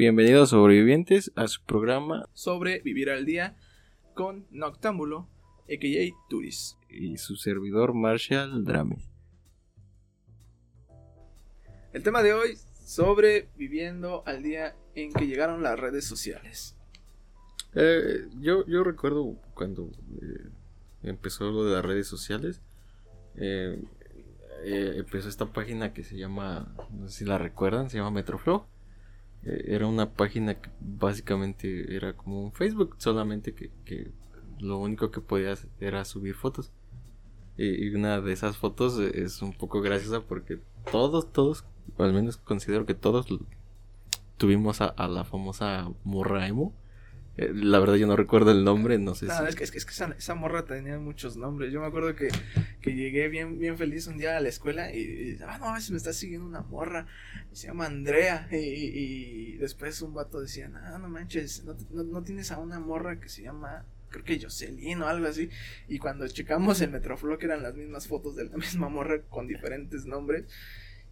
[0.00, 3.54] Bienvenidos sobrevivientes a su programa sobre vivir al día
[4.14, 5.28] con Noctámbulo,
[5.64, 6.28] a.k.a.
[6.30, 6.78] Turis.
[6.88, 8.96] y su servidor Marshall Drame.
[11.92, 16.78] El tema de hoy sobre viviendo al día en que llegaron las redes sociales.
[17.74, 19.90] Eh, yo, yo recuerdo cuando
[20.22, 20.48] eh,
[21.02, 22.62] empezó lo de las redes sociales,
[23.36, 23.84] eh,
[24.64, 28.64] eh, empezó esta página que se llama, no sé si la recuerdan, se llama Metroflow.
[29.44, 34.12] Eh, era una página que básicamente era como un Facebook, solamente que, que
[34.58, 36.70] lo único que podías era subir fotos.
[37.56, 41.64] Y, una de esas fotos es un poco graciosa porque todos, todos,
[41.98, 43.26] al menos considero que todos
[44.38, 46.72] tuvimos a, a la famosa morra emo.
[47.40, 49.44] Eh, La verdad yo no recuerdo el nombre, no sé No, si...
[49.44, 51.72] es que, es que, es que esa, esa morra tenía muchos nombres.
[51.72, 52.28] Yo me acuerdo que,
[52.80, 55.74] que llegué bien, bien feliz un día a la escuela y, y, ah, no, a
[55.74, 57.06] veces me está siguiendo una morra.
[57.52, 58.48] se llama Andrea.
[58.50, 62.80] Y, y- después un vato decía, no, no manches, no, no, no tienes a una
[62.80, 65.50] morra que se llama, creo que Jocelyn o algo así.
[65.88, 69.46] Y cuando checamos el Metroflow, que eran las mismas fotos de la misma morra con
[69.46, 70.44] diferentes nombres.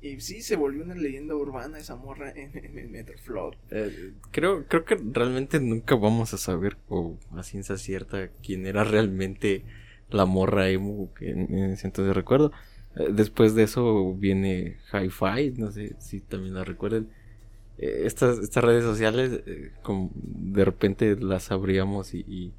[0.00, 3.52] Y sí, se volvió una leyenda urbana esa morra en, en el Metroflow.
[3.70, 8.84] Eh, creo, creo que realmente nunca vamos a saber, o a ciencia cierta, quién era
[8.84, 9.64] realmente
[10.10, 12.52] la morra emo que en, en ese entonces recuerdo.
[12.94, 17.08] Eh, después de eso viene Hi-Fi, no sé si también la recuerden.
[17.78, 19.40] Eh, estas, estas redes sociales,
[19.82, 22.52] como de repente las abríamos y, y,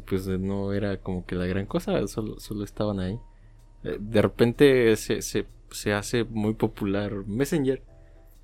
[0.00, 3.20] pues no era como que la gran cosa, solo, solo estaban ahí.
[3.86, 7.80] Eh, de repente se, se, se hace muy popular Messenger.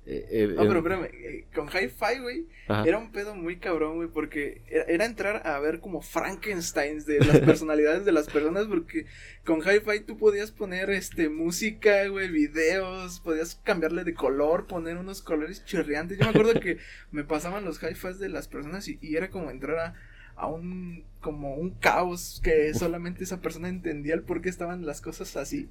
[0.05, 2.45] Eh, eh, No, pero espérame, eh, con Hi-Fi, güey,
[2.85, 7.19] era un pedo muy cabrón, güey, porque era, era entrar a ver como Frankensteins de
[7.19, 9.05] las personalidades de las personas, porque
[9.45, 15.21] con Hi-Fi tú podías poner, este, música, güey, videos, podías cambiarle de color, poner unos
[15.21, 16.17] colores chirriantes.
[16.17, 16.79] Yo me acuerdo que
[17.11, 19.93] me pasaban los Hi-Fis de las personas y, y era como entrar a,
[20.35, 25.01] a un, como un caos que solamente esa persona entendía el por qué estaban las
[25.01, 25.69] cosas así.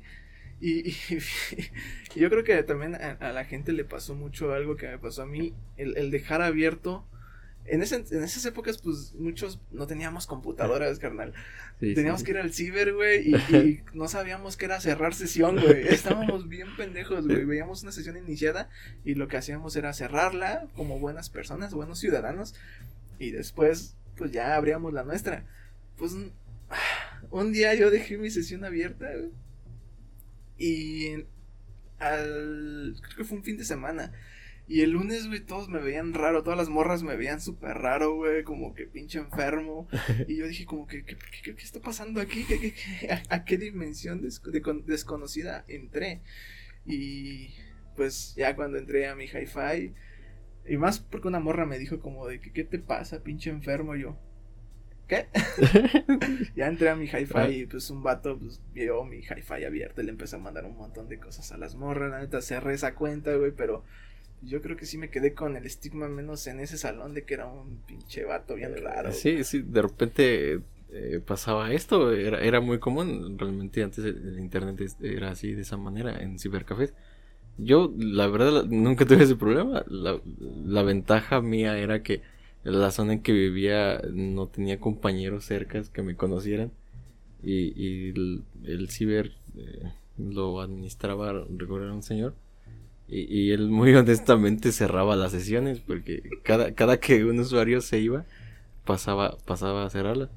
[0.61, 0.97] Y, y-
[2.15, 4.99] y yo creo que también a, a la gente le pasó mucho algo que me
[4.99, 7.05] pasó a mí, el, el dejar abierto.
[7.65, 11.33] En, ese, en esas épocas, pues muchos no teníamos computadoras, carnal.
[11.78, 15.15] Sí, Teníamos sí, que ir al ciber, güey, y, y no sabíamos qué era cerrar
[15.15, 15.87] sesión, güey.
[15.87, 17.45] Estábamos bien pendejos, güey.
[17.45, 18.69] Veíamos una sesión iniciada
[19.05, 22.56] y lo que hacíamos era cerrarla como buenas personas, buenos ciudadanos.
[23.21, 25.47] Y después, pues ya abríamos la nuestra.
[25.97, 29.11] Pues un- día yo dejé mi sesión abierta.
[30.59, 31.25] Y
[31.99, 32.97] al.
[33.03, 34.12] Creo que fue un fin de semana.
[34.69, 36.43] Y el lunes, güey, todos me veían raro.
[36.45, 38.45] Todas las morras me veían súper raro, güey.
[38.45, 39.89] Como que pinche enfermo.
[40.28, 42.45] Y yo dije, como que, ¿qué, qué- qué- está pasando aquí?
[42.45, 46.22] ¿Qué, qué- qué- a, a qué dimensión des- de con- desconocida entré?
[46.87, 47.55] Y
[47.97, 49.95] pues ya cuando entré a mi hi-fi.
[50.69, 53.97] Y más porque una morra me dijo como de que, ¿qué te pasa, pinche enfermo?
[53.97, 54.17] Yo,
[55.09, 55.27] ¿qué?
[56.56, 57.49] Ya entré a mi hi-fi Ah.
[57.49, 60.77] y pues un vato pues, vio mi hi-fi abierto y le empezó a mandar un
[60.77, 62.11] montón de cosas a las morras.
[62.11, 63.84] La neta cerré esa cuenta, güey, pero
[64.43, 67.34] yo creo que sí me quedé con el estigma menos en ese salón de que
[67.34, 69.09] era un pinche vato bien raro.
[69.11, 69.21] güey.
[69.21, 74.81] Sí, sí, de repente eh, pasaba esto, era, era muy común, realmente antes el, internet
[75.01, 76.93] era así, de esa manera, en cibercafés.
[77.59, 79.85] Yo, la verdad, nunca tuve ese problema.
[79.89, 80.21] La,
[80.65, 82.23] la ventaja mía era que
[82.65, 86.73] la zona en que vivía no tenía compañeros cercas que me conocieran.
[87.43, 92.35] Y, y el, ciber eh, lo administraba, recuerdo, un señor.
[93.09, 97.99] Y, y él muy honestamente cerraba las sesiones porque cada, cada que un usuario se
[97.99, 98.25] iba,
[98.84, 100.31] pasaba, pasaba a cerrarla.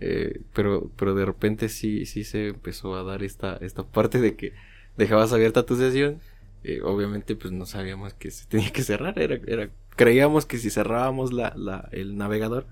[0.00, 4.34] Eh, pero, pero de repente sí, sí se empezó a dar esta, esta parte de
[4.34, 4.52] que
[4.96, 6.20] dejabas abierta tu sesión.
[6.64, 9.18] Eh, obviamente, pues no sabíamos que se tenía que cerrar.
[9.18, 12.66] Era, era, creíamos que si cerrábamos la, la, el navegador,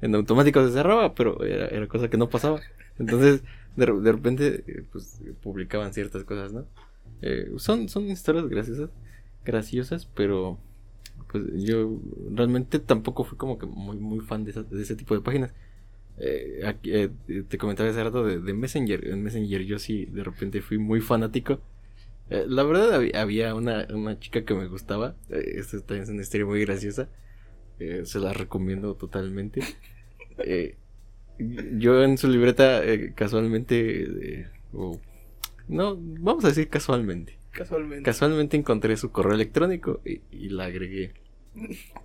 [0.00, 2.60] en automático se cerraba, pero era, cosa que no pasaba.
[2.98, 3.42] Entonces,
[3.76, 6.66] de, de repente, eh, pues publicaban ciertas cosas, ¿no?
[7.22, 8.90] Eh, son, son historias graciosas,
[9.44, 10.58] graciosas, pero
[11.30, 12.00] pues yo
[12.32, 15.52] realmente tampoco fui como que muy, muy fan de, esa- de ese tipo de páginas.
[17.48, 19.08] Te comentaba hace rato de, de Messenger.
[19.08, 21.60] En Messenger yo sí de repente fui muy fanático.
[22.30, 25.14] Eh, la verdad había, había una, una chica que me gustaba.
[25.28, 27.08] Eh, esta también es una historia muy graciosa.
[27.78, 29.62] Eh, se la recomiendo totalmente.
[31.38, 32.82] Yo en su libreta
[33.14, 34.46] casualmente...
[35.68, 37.38] no, vamos a decir casualmente.
[37.50, 38.02] Casualmente.
[38.02, 41.14] Casualmente encontré su correo electrónico y, y la agregué.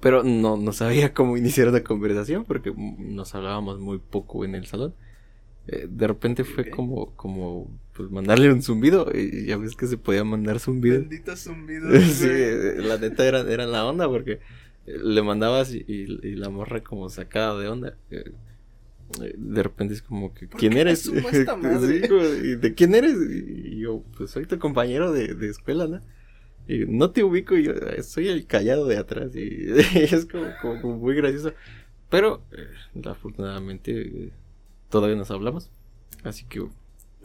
[0.01, 4.65] Pero no, no sabía cómo iniciar la conversación porque nos hablábamos muy poco en el
[4.65, 4.93] salón.
[5.67, 9.09] Eh, de repente fue como, como pues mandarle un zumbido.
[9.13, 10.99] Y ya ves que se podía mandar zumbido.
[10.99, 11.89] Bendito zumbido.
[12.01, 14.39] sí, eh, la neta era, era la onda porque
[14.85, 17.97] le mandabas y, y la morra como sacada de onda.
[19.21, 21.01] Eh, de repente es como que, ¿quién eres?
[21.03, 23.15] sí, ¿De quién eres?
[23.29, 26.01] Y yo, pues soy tu compañero de, de escuela, ¿no?
[26.67, 30.97] Y no te ubico, yo eh, soy el callado de atrás y, es como, como,
[30.97, 31.53] muy gracioso.
[32.09, 34.31] Pero eh, afortunadamente
[34.89, 35.71] todavía nos hablamos.
[36.23, 36.67] Así que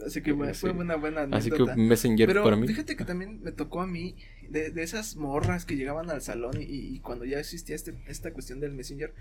[0.05, 1.37] Así que fue una buena anécdota.
[1.37, 2.67] Así que Messenger Pero para mí.
[2.67, 4.15] Fíjate que también me tocó a mí
[4.49, 8.33] de, de esas morras que llegaban al salón y, y, cuando ya existía este, esta
[8.33, 9.13] cuestión del Messenger,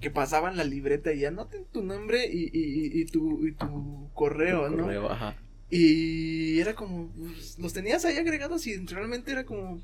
[0.00, 4.68] que pasaban la libreta y anoten tu nombre y, y, y tu, y tu correo,
[4.70, 4.84] ¿no?
[4.84, 5.36] Correo, ajá.
[5.70, 9.82] Y era como, pues, los tenías ahí agregados y realmente era como,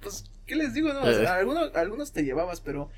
[0.00, 0.92] pues, ¿qué les digo?
[0.92, 1.08] No?
[1.08, 1.26] Eh.
[1.26, 2.88] algunos, algunos te llevabas, pero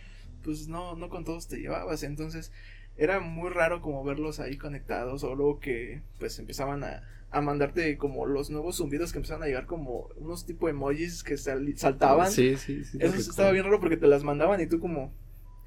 [0.42, 2.02] pues no, no con todos te llevabas.
[2.02, 2.52] Entonces,
[2.97, 7.97] era muy raro como verlos ahí conectados o luego que pues empezaban a, a mandarte
[7.97, 12.31] como los nuevos zumbidos que empezaban a llegar como unos tipo de emojis que saltaban.
[12.31, 12.99] Sí, sí, sí.
[13.00, 15.12] Eso estaba bien raro porque te las mandaban y tú como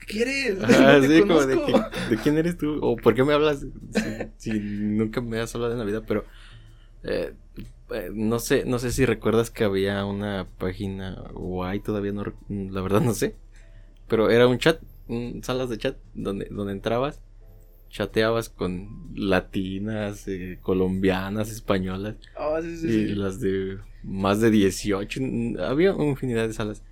[0.07, 0.57] ¿Qué?
[0.61, 1.55] Ah, sí, como de,
[2.09, 3.65] de, quién eres tú o por qué me hablas
[4.37, 6.25] si, nunca me has hablado en la vida, pero
[7.03, 7.33] eh,
[7.91, 12.25] eh, no sé, no sé si recuerdas que había una página o hay todavía no
[12.49, 13.35] la verdad no sé,
[14.07, 14.79] pero era un chat
[15.41, 17.21] salas de chat donde, donde entrabas,
[17.89, 22.15] chateabas con latinas, eh, colombianas, españolas.
[22.37, 25.21] Oh, y las de más de 18.
[25.59, 26.83] Había una infinidad de salas.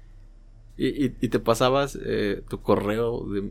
[0.75, 3.41] Y, y, te pasabas eh, tu correo de,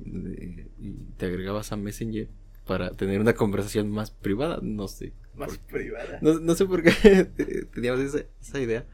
[0.80, 2.28] y te agregabas a Messenger
[2.66, 4.58] para tener una conversación más privada.
[4.60, 5.12] No sé.
[5.36, 6.18] Más privada.
[6.20, 7.24] No, sé por qué
[7.74, 8.86] teníamos esa, esa idea.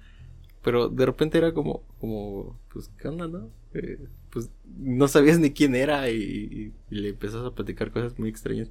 [0.62, 3.50] Pero de repente era como, como, pues, ¿qué onda, no?
[3.74, 3.98] Eh,
[4.30, 8.70] pues no sabías ni quién era y, le empezas a platicar cosas muy extrañas.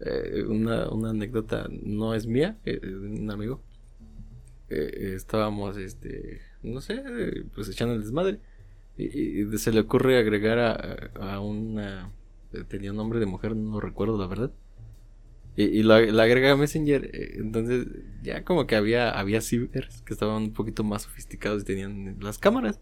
[0.00, 3.62] Eh, una, una, anécdota no es mía, es de un amigo.
[4.68, 7.02] Eh, estábamos, este, no sé,
[7.54, 8.40] pues echando el desmadre.
[8.98, 12.10] Y, se le ocurre agregar a, a, una.
[12.68, 14.52] Tenía un nombre de mujer, no recuerdo la verdad.
[15.56, 17.10] Y, y la, agrega a Messenger.
[17.38, 17.86] Entonces,
[18.22, 22.38] ya como que había, había cibers que estaban un poquito más sofisticados y tenían las
[22.38, 22.80] cámaras.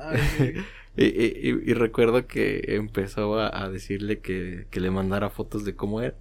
[0.96, 6.14] y, recuerdo que empezó a, decirle que, le mandara fotos de cómo era.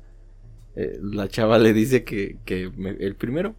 [0.75, 3.55] Eh, la chava le dice que, el primero.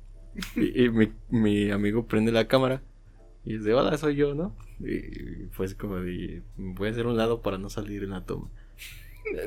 [0.57, 0.89] Y,
[1.31, 2.83] mi, amigo prende la cámara.
[3.45, 4.55] Y dice, hola, soy yo, ¿no?
[4.81, 8.51] Y pues como de, voy a hacer un lado para no salir en la toma.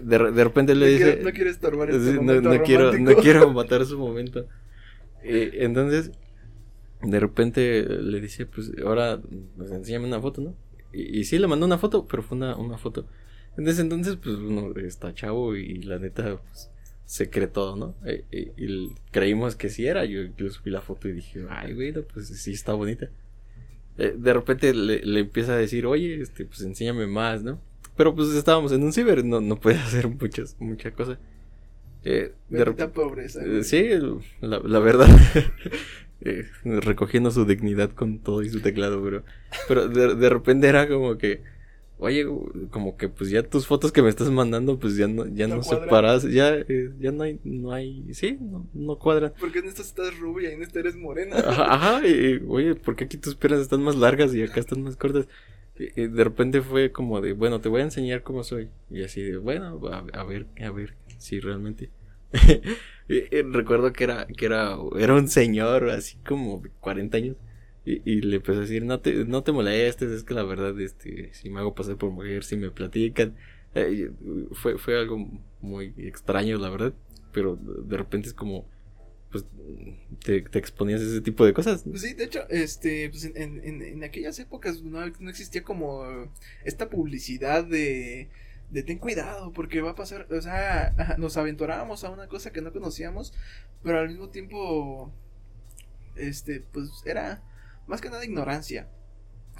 [0.04, 1.22] De, repente le dice...
[1.24, 4.48] no quiero estorbar este no, quiero, no quiero matar su momento.
[5.24, 6.12] entonces,
[7.03, 9.21] de repente le dice, pues ahora,
[9.57, 10.55] pues enséñame una foto, ¿no?
[10.94, 13.07] Y, sí, le mandó una foto, pero fue una, foto.
[13.57, 16.69] En ese entonces, pues uno está chavo y la neta, pues
[17.05, 17.95] se cree todo, ¿no?
[18.05, 20.05] Eh, eh, y creímos que sí era.
[20.05, 23.09] Yo, yo subí la foto y dije, ay, güey, pues sí está bonita.
[23.97, 27.59] Eh, de repente le, le, empieza a decir, oye, este, pues enséñame más, ¿no?
[27.95, 31.19] Pero pues estábamos en un ciber, no, no puede hacer muchas, mucha cosa.
[32.05, 33.41] Eh, de pobreza.
[33.63, 33.89] sí,
[34.41, 35.07] la, la verdad.
[36.25, 39.23] Eh, recogiendo su dignidad con todo y su teclado, pero,
[39.67, 41.41] pero de, repente era como que,
[41.97, 42.25] oye,
[42.69, 45.61] como que pues ya tus fotos que me estás mandando, pues ya no, ya no,
[45.63, 49.33] separas, ya, eh, ya no hay, no hay, sí, no, no cuadran.
[49.38, 51.36] Porque en esta estás rubia y en esta eres morena.
[51.36, 55.27] Ajá, y, oye, porque aquí tus piernas están más largas y acá están más cortas?
[55.77, 58.69] Y, de repente fue como de, bueno, te voy a enseñar cómo soy.
[58.89, 61.89] Y así de, bueno, a ver, a ver si realmente.
[63.51, 67.36] recuerdo que era, que era, era un señor así como de 40 años.
[67.86, 71.34] Y, le empezó a decir, no te, no te molestes, es que la verdad, este,
[71.34, 73.36] si me hago pasar por mujer, si me platican.
[73.75, 74.10] Eh,
[74.53, 75.29] fue, fue algo
[75.60, 76.93] muy extraño, la verdad.
[77.34, 78.65] Pero de repente es como,
[79.32, 79.43] pues,
[80.24, 81.84] te, te exponías a ese tipo de cosas.
[81.96, 86.05] Sí, de hecho, este, pues en, en, en aquellas épocas no existía como
[86.63, 88.29] esta publicidad de
[88.74, 92.62] de ten cuidado porque va a pasar, o sea, nos aventurábamos a una cosa que
[92.62, 93.34] no conocíamos,
[93.84, 95.13] pero al mismo tiempo,
[96.15, 97.44] este, pues era
[97.88, 98.89] más que nada ignorancia.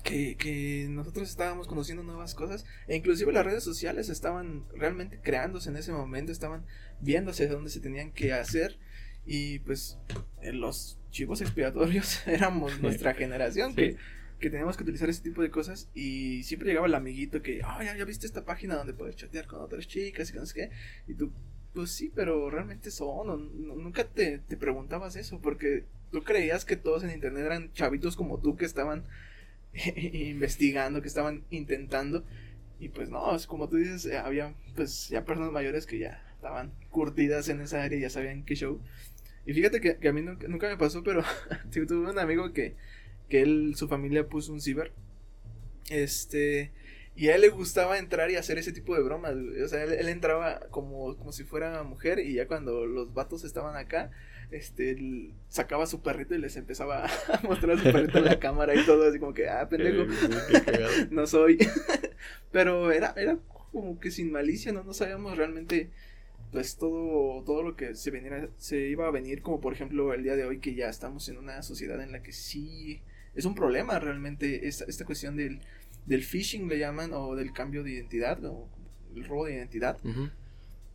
[0.04, 5.70] Que, que nosotros estábamos conociendo nuevas cosas e inclusive las redes sociales estaban realmente creándose
[5.70, 6.66] en ese momento, estaban
[7.00, 8.80] viéndose dónde se tenían que hacer
[9.26, 10.00] y pues
[10.42, 13.96] los chivos expiatorios éramos nuestra generación que
[14.44, 17.96] que teníamos que utilizar ese tipo de cosas y siempre llegaba el amiguito que, ya,
[17.98, 20.70] ya viste esta página donde puedes chatear con otras chicas y no sé qué,
[21.08, 21.32] y tú,
[21.74, 27.06] pues sí, pero realmente son, nunca te, te preguntabas eso, porque tú creías que todos
[27.06, 29.06] en internet eran chavitos como tú que estaban
[29.96, 32.26] investigando, que estaban intentando,
[32.80, 36.22] y pues no, es como tú dices, eh, había pues ya personas mayores que ya
[36.36, 38.82] estaban curtidas en esa área y ya sabían qué show.
[39.46, 41.24] Y fíjate que, que a mí nunca, nunca me pasó, pero
[41.72, 42.76] tuve un amigo que
[43.30, 44.92] que él, su familia puso un ciber.
[45.90, 46.72] Este,
[47.16, 50.10] Y a él le gustaba entrar y hacer ese tipo de bromas, O sea, él,
[50.10, 54.12] entraba como, como si fuera mujer y ya cuando los vatos estaban acá,
[54.52, 58.86] este, sacaba su perrito y les empezaba a mostrar su perrito en la cámara y
[58.86, 60.06] todo, así como que, ah, pendejo,
[61.12, 61.58] no soy.
[62.52, 63.38] Pero era, era
[63.72, 64.84] como que sin malicia, ¿no?
[64.84, 65.90] No sabíamos realmente,
[66.52, 68.12] pues, todo, todo lo que se,
[68.58, 71.38] se iba a venir, como por ejemplo el día de hoy que ya estamos en
[71.38, 73.02] una sociedad en la que sí
[73.36, 75.62] es un problema realmente esta, esta cuestión del
[76.06, 78.68] del phishing le llaman o del cambio de identidad o
[79.16, 79.98] el robo de identidad.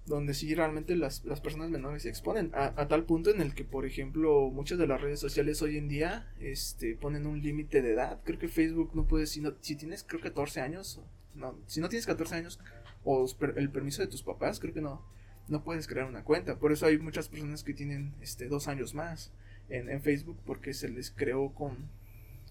[0.07, 3.85] Donde sí realmente las, personas menores se exponen a, tal punto en el que, por
[3.85, 8.21] ejemplo, muchas de las redes sociales hoy en día este, ponen un límite de edad.
[8.25, 11.02] Creo que Facebook no puede, si, no, si tienes, creo 14 años,
[11.35, 12.59] no, si no tienes 14 años
[13.04, 13.26] o
[13.57, 15.04] el permiso de tus papás, creo que no,
[15.47, 16.59] no puedes crear una cuenta.
[16.59, 19.30] Por eso hay muchas personas que tienen este, dos años más
[19.68, 21.90] en, en Facebook porque se les creó con,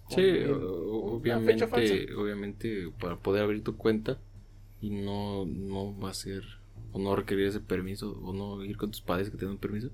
[0.09, 4.17] Sí, obviamente, obviamente para poder abrir tu cuenta
[4.81, 6.43] y no, no va a ser
[6.93, 9.89] o no requerir ese permiso o no ir con tus padres que tengan permiso,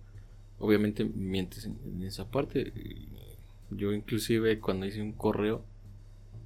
[0.60, 2.72] obviamente mientes en, esa parte.
[3.72, 5.66] Yo inclusive cuando hice un correo,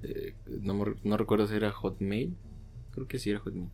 [0.02, 2.34] eh, no, no, recuerdo si era Hotmail,
[2.92, 3.70] creo que sí era Hotmail,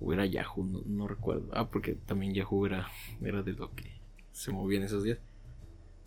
[0.00, 1.48] o era Yahoo, no, recuerdo.
[1.52, 2.88] Ah, porque también Yahoo era,
[3.22, 3.90] era de lo que
[4.32, 5.18] se movía en esos días.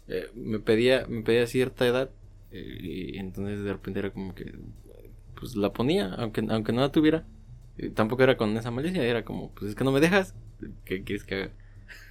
[0.07, 2.09] Eh, me pedía me pedía cierta edad
[2.51, 4.53] y entonces de repente era como que,
[5.39, 7.25] pues la ponía, aunque, aunque no la tuviera.
[7.93, 10.33] tampoco era con esa malicia, era como, pues es que no me dejas,
[10.85, 11.51] ¿qué quieres que haga?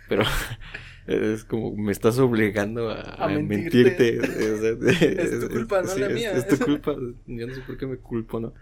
[0.08, 0.22] Pero
[1.06, 4.18] es como, me estás obligando a, mentirte.
[4.18, 6.32] es tu culpa, no la mía.
[6.32, 6.94] Es, tu culpa,
[7.26, 8.52] yo no sé por qué me culpo, ¿no?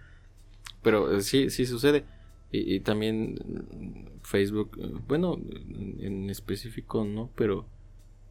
[0.83, 2.05] Pero sí, sí sucede.
[2.53, 3.39] Y, y también
[4.23, 4.79] Facebook,
[5.09, 5.41] bueno,
[5.99, 7.67] en específico no, pero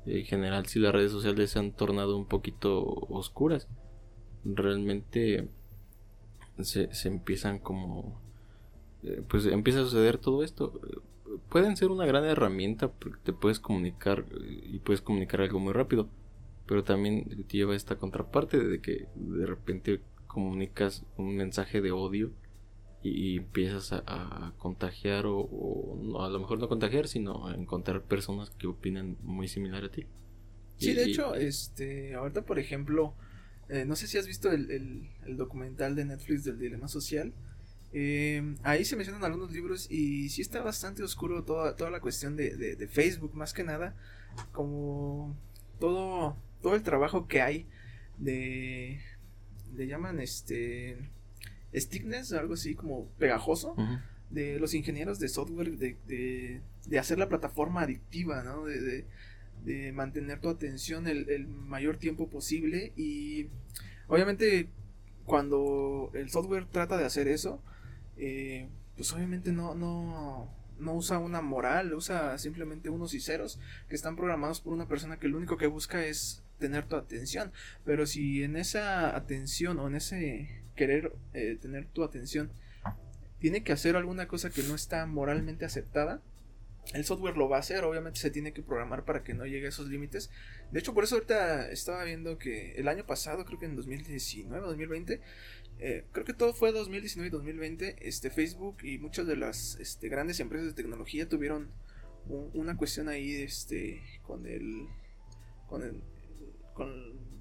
[0.05, 3.67] en general si las redes sociales se han tornado un poquito oscuras.
[4.43, 5.47] Realmente
[6.59, 8.21] se, empiezan como...
[9.03, 10.79] Eh, pues empieza a suceder todo esto.
[11.49, 16.09] Pueden ser una gran herramienta porque te puedes comunicar y puedes comunicar algo muy rápido.
[16.65, 22.31] Pero también lleva esta contraparte de que de repente comunicas un mensaje de odio
[23.03, 28.67] y, empiezas a, contagiar o, a lo mejor no contagiar, sino a encontrar personas que
[28.67, 30.05] opinan muy similar a ti.
[30.77, 33.13] Sí, de hecho, este, ahorita por ejemplo,
[33.69, 37.33] eh, no sé si has visto el, documental de Netflix del dilema social.
[37.91, 42.35] Eh, ahí se mencionan algunos libros y sí está bastante oscuro toda, toda la cuestión
[42.35, 43.95] de, de, Facebook, más que nada,
[44.51, 45.37] como
[45.79, 47.67] todo, todo el trabajo que hay
[48.17, 48.99] de,
[49.75, 50.97] le llaman este,
[51.75, 53.75] stickness, algo así como pegajoso,
[54.29, 58.65] de los ingenieros de software, de, de, hacer la plataforma adictiva, ¿no?
[58.65, 59.05] De,
[59.63, 63.47] de mantener tu atención el, mayor tiempo posible y
[64.07, 64.69] obviamente
[65.25, 67.61] cuando el software trata de hacer eso,
[68.17, 73.95] eh, pues obviamente no, no, no usa una moral, usa simplemente unos y ceros que
[73.95, 77.51] están programados por una persona que lo único que busca es tener tu atención.
[77.85, 82.51] Pero si en esa atención o en ese querer eh, tener tu atención
[83.39, 86.21] tiene que hacer alguna cosa que no está moralmente aceptada,
[86.93, 89.65] el software lo va a hacer, obviamente se tiene que programar para que no llegue
[89.65, 90.29] a esos límites.
[90.71, 94.65] De hecho, por eso ahorita estaba viendo que el año pasado, creo que en 2019,
[94.65, 95.21] 2020,
[95.79, 100.07] eh, creo que todo fue 2019 y 2020, este, Facebook y muchas de las este,
[100.07, 101.69] grandes empresas de tecnología tuvieron
[102.53, 104.87] una cuestión ahí este, con el...
[105.67, 106.01] Con el
[106.73, 107.32] con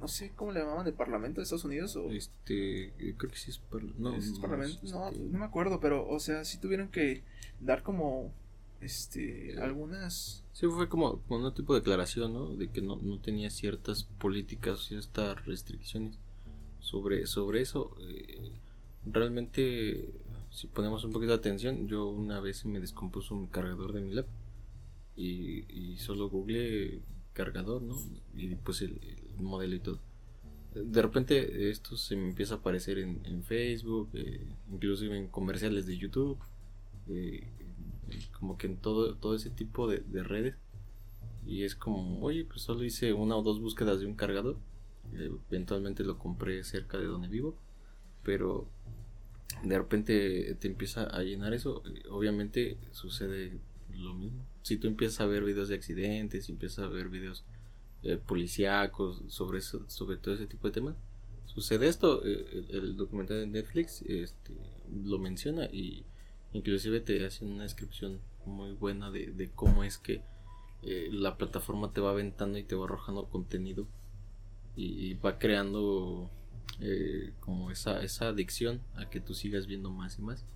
[0.00, 3.50] no sé cómo le llamaban el Parlamento de Estados Unidos o este creo que sí
[3.50, 3.60] es,
[3.98, 7.22] no, Parlamento no, este, no me acuerdo pero o sea sí tuvieron que
[7.60, 8.32] dar como
[8.80, 13.18] este algunas sí fue como, como un tipo de declaración no de que no, no
[13.18, 16.18] tenía ciertas políticas ciertas restricciones
[16.80, 17.96] sobre sobre eso.
[18.00, 18.52] Eh,
[19.04, 20.08] realmente
[20.50, 24.14] si ponemos un poquito de atención yo una vez me descompuso mi cargador de mi
[24.14, 24.26] lap
[25.16, 27.02] y, y solo googleé
[27.32, 27.96] cargador no
[28.34, 29.00] y pues el
[29.42, 30.00] modelo y todo.
[30.74, 35.96] De repente esto se me empieza a aparecer en, Facebook, eh, inclusive en comerciales de
[35.96, 36.38] YouTube,
[37.08, 37.48] eh,
[38.38, 40.56] como que en todo, todo ese tipo de, redes.
[41.46, 44.58] Y es como, oye, pues solo hice una o dos búsquedas de un cargador.
[45.50, 47.56] eventualmente lo compré cerca de donde vivo.
[48.22, 48.68] Pero
[49.64, 51.82] de repente te empieza a llenar eso.
[52.10, 53.58] Obviamente sucede
[53.96, 54.44] lo mismo.
[54.62, 57.44] Si tú empiezas a ver videos de accidentes, si empiezas a ver videos
[58.02, 60.96] eh, policíacos, sobre, sobre todo ese tipo de temas.
[61.46, 64.54] Sucede esto, eh, el, documental de Netflix este,
[64.92, 66.04] lo menciona y
[66.52, 70.22] inclusive te hace una descripción muy buena de, cómo es que
[70.82, 73.86] eh, la plataforma te va aventando y te va arrojando contenido
[74.76, 76.30] y, va creando
[76.80, 80.46] eh, como esa, esa adicción a que tú sigas viendo más y más.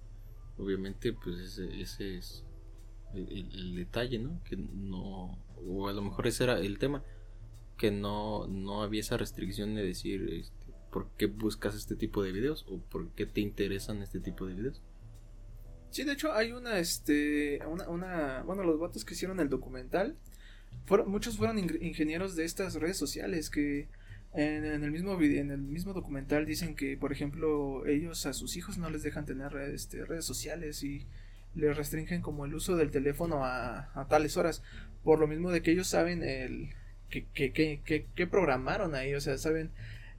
[0.58, 2.44] Obviamente, pues ese, ese es
[3.14, 4.40] el, detalle, ¿no?
[4.44, 7.02] Que no, o a lo mejor ese era el tema,
[7.82, 12.30] que no, no había esa restricción de decir este, por qué buscas este tipo de
[12.30, 14.80] videos o por qué te interesan este tipo de videos.
[15.90, 20.16] Sí, de hecho hay una, este, una, una bueno, los vatos que hicieron el documental,
[21.08, 23.88] muchos fueron ingenieros de estas redes sociales que
[24.32, 28.78] en, el mismo en el mismo documental dicen que, por ejemplo, ellos a sus hijos
[28.78, 31.04] no les dejan tener este, redes sociales y
[31.56, 34.62] les restringen como el uso del teléfono a, tales horas.
[35.02, 36.70] Por lo mismo de que ellos saben el
[37.12, 39.70] que, que, que, que programaron ahí, o sea, saben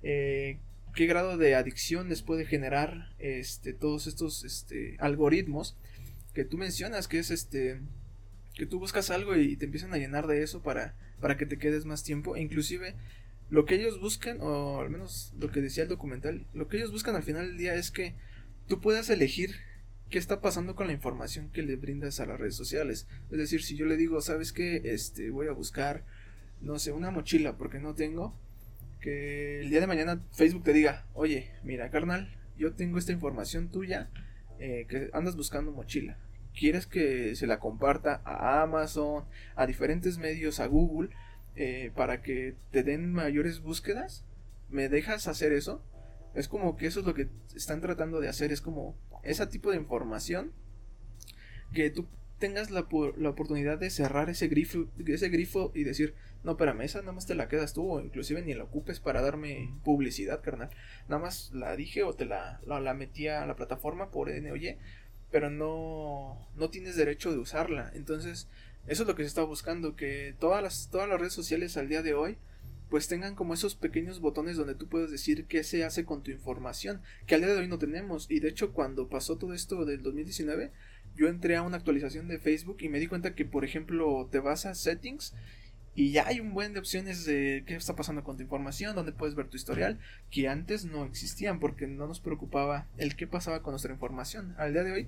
[0.03, 0.59] eh,
[0.95, 5.75] qué grado de adicción les puede generar este, todos estos este, algoritmos
[6.33, 7.79] que tú mencionas, que es este
[8.55, 11.57] que tú buscas algo y te empiezan a llenar de eso para, para que te
[11.57, 12.35] quedes más tiempo.
[12.35, 12.93] E inclusive
[13.49, 16.91] lo que ellos buscan, o al menos lo que decía el documental, lo que ellos
[16.91, 18.13] buscan al final del día es que
[18.67, 19.55] tú puedas elegir
[20.11, 23.07] qué está pasando con la información que le brindas a las redes sociales.
[23.31, 24.81] Es decir, si yo le digo, ¿sabes qué?
[24.85, 26.03] Este, voy a buscar,
[26.63, 28.33] no sé, una mochila porque no tengo,
[28.99, 33.69] que el día de mañana Facebook te diga, oye, mira, carnal, yo tengo esta información
[33.69, 34.09] tuya,
[34.59, 36.17] eh, que andas buscando mochila.
[36.57, 41.09] ¿Quieres que se la comparta a Amazon, a diferentes medios, a Google,
[41.55, 44.23] eh, para que te den mayores búsquedas?
[44.69, 45.83] ¿Me dejas hacer eso?
[46.33, 49.71] Es como que eso es lo que están tratando de hacer, es como ese tipo
[49.71, 50.51] de información
[51.73, 52.07] que tú
[52.39, 56.99] tengas la, la, oportunidad de cerrar ese grifo, ese grifo y decir, no, espérame, esa
[56.99, 60.69] nada más te la quedas tú, o inclusive ni la ocupes para darme publicidad, carnal.
[61.07, 64.77] Nada más la dije o te la, la, metí a la plataforma por NOY,
[65.31, 67.91] pero no, no tienes derecho de usarla.
[67.95, 68.49] Entonces,
[68.87, 71.87] eso es lo que se está buscando, que todas las, todas las redes sociales al
[71.87, 72.37] día de hoy
[72.89, 76.29] pues tengan como esos pequeños botones donde tú puedes decir qué se hace con tu
[76.29, 78.29] información, que al día de hoy no tenemos.
[78.29, 80.71] Y de hecho, cuando pasó todo esto del 2019,
[81.15, 84.39] yo entré a una actualización de Facebook y me di cuenta que, por ejemplo, te
[84.39, 85.33] vas a settings
[85.95, 89.11] y ya hay un buen de opciones de qué está pasando con tu información, donde
[89.11, 89.99] puedes ver tu historial,
[90.31, 94.55] que antes no existían porque no nos preocupaba el qué pasaba con nuestra información.
[94.57, 95.07] Al día de hoy,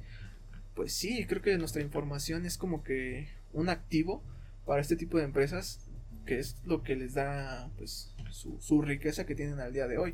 [0.75, 4.23] pues sí, creo que nuestra información es como que un activo
[4.65, 5.89] para este tipo de empresas
[6.25, 10.13] que es lo que les da pues su, riqueza que tienen al día de hoy.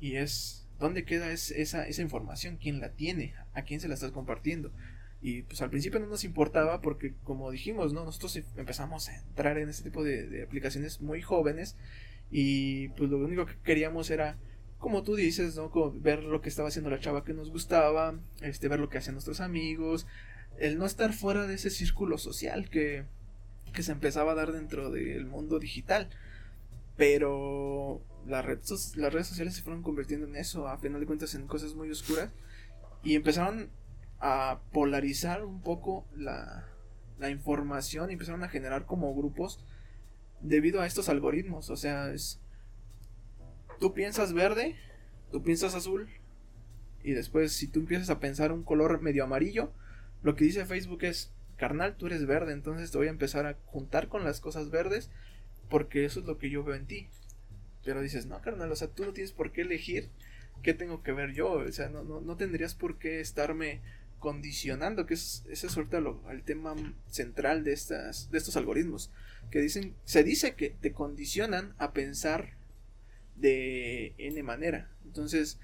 [0.00, 4.12] Y es dónde queda esa, esa información, quién la tiene, a quién se la estás
[4.12, 4.72] compartiendo.
[5.22, 8.04] Y pues al principio no nos importaba porque como dijimos, ¿no?
[8.04, 11.76] Nosotros empezamos a entrar en este tipo de, aplicaciones muy jóvenes
[12.30, 14.36] y pues lo único que queríamos era,
[14.78, 15.70] como tú dices, ¿no?
[15.92, 19.14] ver lo que estaba haciendo la chava que nos gustaba, este, ver lo que hacían
[19.14, 20.06] nuestros amigos,
[20.58, 23.04] el no estar fuera de ese círculo social que
[23.72, 26.08] que se empezaba a dar dentro del mundo digital.
[26.96, 31.34] Pero las redes, las redes sociales se fueron convirtiendo en eso, a final de cuentas
[31.34, 32.30] en cosas muy oscuras.
[33.02, 33.70] Y empezaron
[34.22, 36.68] a polarizar un poco la,
[37.18, 39.64] la información y empezaron a generar como grupos
[40.40, 41.68] debido a estos algoritmos.
[41.70, 42.40] O sea, es...
[43.80, 44.76] Tú piensas verde,
[45.32, 46.08] tú piensas azul,
[47.02, 49.72] y después si tú empiezas a pensar un color medio amarillo,
[50.22, 53.58] lo que dice Facebook es, carnal, tú eres verde, entonces te voy a empezar a
[53.66, 55.10] juntar con las cosas verdes
[55.68, 57.08] porque eso es lo que yo veo en ti.
[57.84, 60.10] Pero dices, no, carnal, o sea, tú no tienes por qué elegir
[60.62, 63.80] qué tengo que ver yo, o sea, no, no, tendrías por qué estarme
[64.22, 66.74] condicionando, que es, ese es el tema
[67.08, 69.10] central de, estas, de estos algoritmos,
[69.50, 72.56] que dicen, se dice que te condicionan a pensar
[73.34, 74.92] de N manera.
[75.04, 75.58] Entonces,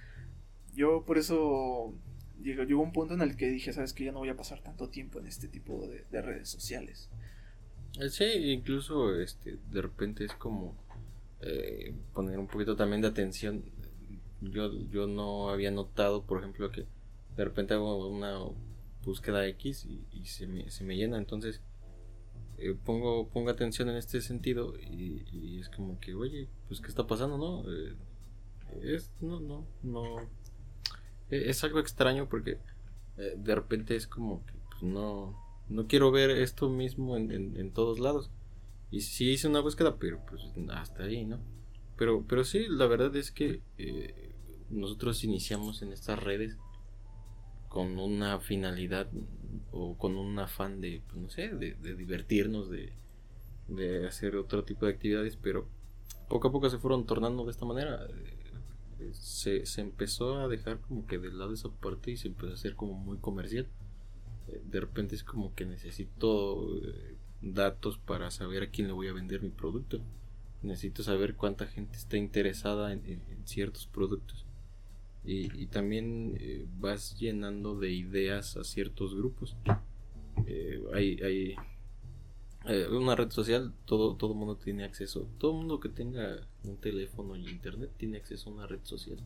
[0.75, 1.95] yo por eso
[2.43, 4.89] llegó, un punto en el que dije, sabes que ya no voy a pasar tanto
[4.89, 7.09] tiempo en este tipo de, redes sociales.
[8.01, 10.77] Eh, sí, incluso este, de repente es como
[11.43, 13.63] eh, poner un poquito también de atención.
[14.41, 16.87] Yo, yo no había notado, por ejemplo, que
[17.39, 18.37] de repente hago una
[19.05, 21.63] búsqueda X y, se, me, se, me, llena, entonces
[22.59, 27.07] eh, pongo, pongo atención en este sentido y, es como que, oye, pues qué está
[27.07, 27.65] pasando, ¿no?
[28.83, 30.17] es, no, no, no,
[31.31, 32.59] e, es algo extraño porque
[33.19, 38.01] eh, de repente es como que pues, no, no quiero ver esto mismo en, todos
[38.01, 38.33] lados.
[38.91, 41.39] Y sí hice una búsqueda, pero pues hasta ahí, ¿no?
[41.97, 44.35] Pero, pero sí, la verdad es que eh,
[44.71, 46.57] nosotros iniciamos en estas redes
[47.69, 49.09] con una finalidad
[49.71, 52.93] o con un afán de, pues, no sé, de, divertirnos, de,
[53.69, 55.69] de hacer otro tipo de actividades, pero
[56.29, 58.07] poco a poco se fueron tornando de esta manera
[59.13, 62.55] se, se, empezó a dejar como que de lado esa parte y se empezó a
[62.55, 63.69] hacer como muy comercial.
[64.49, 69.09] Eh, de repente es como que necesito eh, datos para saber a quién le voy
[69.09, 70.01] a vender mi producto.
[70.63, 74.45] necesito saber cuánta gente está interesada en, ciertos productos.
[75.25, 79.57] Y, también eh, vas llenando de ideas a ciertos grupos.
[80.47, 81.57] Eh, hay, hay
[82.67, 85.29] eh, una red social, todo todo mundo tiene acceso.
[85.39, 89.19] Todo mundo que tenga un teléfono y internet tiene acceso a una red social.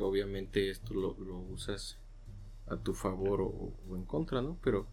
[0.00, 1.98] obviamente esto lo, lo, usas
[2.70, 4.58] a tu favor o, en contra, ¿no?
[4.62, 4.86] Pero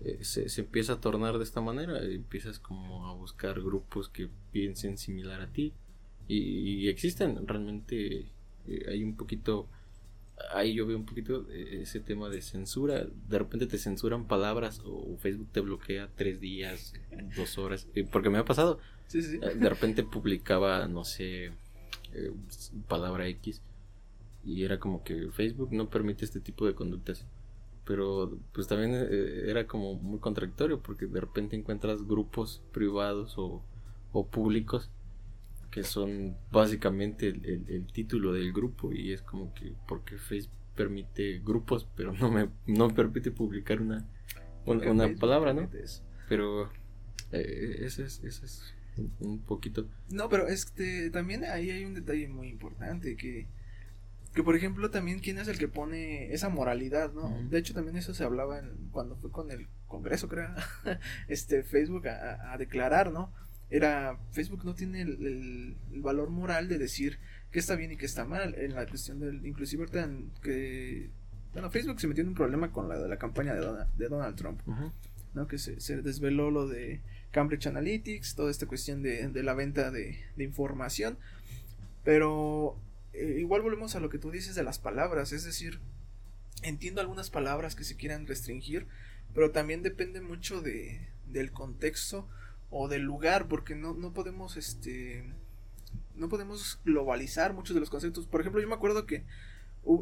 [0.00, 2.02] eh, se, empieza a tornar de esta manera.
[2.02, 5.72] Empiezas como a buscar grupos que piensen similar a ti.
[6.28, 8.26] Y, existen, realmente
[8.66, 9.66] eh, hay un poquito,
[10.52, 13.06] ahí yo veo un poquito eh, ese tema de censura.
[13.28, 16.94] De repente te censuran palabras o Facebook te bloquea tres días,
[17.36, 17.86] dos horas.
[18.10, 18.78] Porque me ha pasado.
[19.12, 21.50] De repente publicaba, no sé,
[22.86, 23.60] palabra X.
[24.44, 27.26] Y era como que Facebook no permite este tipo de conductas
[27.90, 33.64] pero pues también eh, era como muy contradictorio porque de repente encuentras grupos privados o,
[34.30, 34.90] públicos
[35.70, 41.86] que son básicamente el, título del grupo y es como que porque Facebook permite grupos
[41.96, 44.06] pero no me no permite publicar una
[44.66, 45.68] una, palabra no
[46.28, 46.70] pero
[47.32, 48.74] eh, ese es ese es
[49.20, 53.46] un poquito no pero este también ahí hay un detalle muy importante que
[54.34, 57.36] que por ejemplo también quién es el que pone esa moralidad, ¿no?
[57.48, 60.54] De hecho también eso se hablaba en, cuando fue con el Congreso, creo,
[61.28, 63.32] este Facebook a, declarar, ¿no?
[63.70, 67.18] Era Facebook no tiene el, valor moral de decir
[67.50, 70.08] qué está bien y qué está mal en la cuestión del inclusive ahorita
[70.42, 71.10] que
[71.52, 74.08] bueno Facebook se metió en un problema con la de la campaña de Donald, de
[74.08, 74.60] Donald Trump,
[75.34, 75.46] ¿no?
[75.46, 79.90] Que se, se, desveló lo de Cambridge Analytics, toda esta cuestión de, de la venta
[79.90, 81.18] de, de información,
[82.02, 82.76] pero
[83.12, 85.80] eh, igual volvemos a lo que tú dices de las palabras, es decir,
[86.62, 88.86] entiendo algunas palabras que se quieran restringir,
[89.34, 92.28] pero también depende mucho de, del contexto
[92.70, 95.24] o del lugar, porque no, no podemos, este,
[96.14, 98.26] no podemos globalizar muchos de los conceptos.
[98.26, 99.24] Por ejemplo, yo me acuerdo que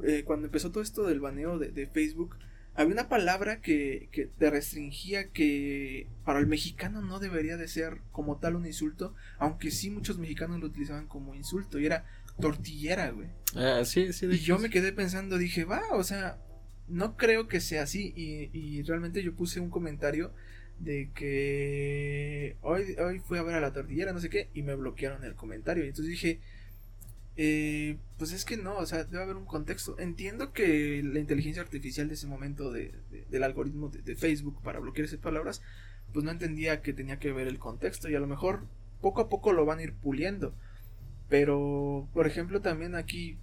[0.05, 2.37] eh, cuando empezó todo esto del baneo de, de Facebook,
[2.75, 7.99] había una palabra que, que, te restringía que para el mexicano no debería de ser
[8.13, 12.05] como tal un insulto, aunque sí muchos mexicanos lo utilizaban como insulto, y era
[12.41, 13.29] tortillera, güey.
[13.57, 14.27] Ah, sí, sí.
[14.27, 16.39] y yo me quedé pensando, dije, va, o sea,
[16.87, 18.13] no creo que sea así.
[18.17, 20.33] Y, y realmente yo puse un comentario
[20.81, 24.75] de que hoy, hoy fui a ver a la tortillera, no sé qué, y me
[24.75, 25.85] bloquearon el comentario.
[25.85, 26.41] Y entonces dije,
[27.41, 29.97] eh, pues es que no, o sea, debe haber un contexto.
[29.99, 32.93] Entiendo que la inteligencia artificial de ese momento de,
[33.31, 35.63] del algoritmo de, Facebook para bloquear esas palabras,
[36.13, 38.67] pues no entendía que tenía que ver el contexto y a lo mejor
[39.01, 40.53] poco a poco lo van a ir puliendo.
[41.29, 43.39] Pero, por ejemplo, también aquí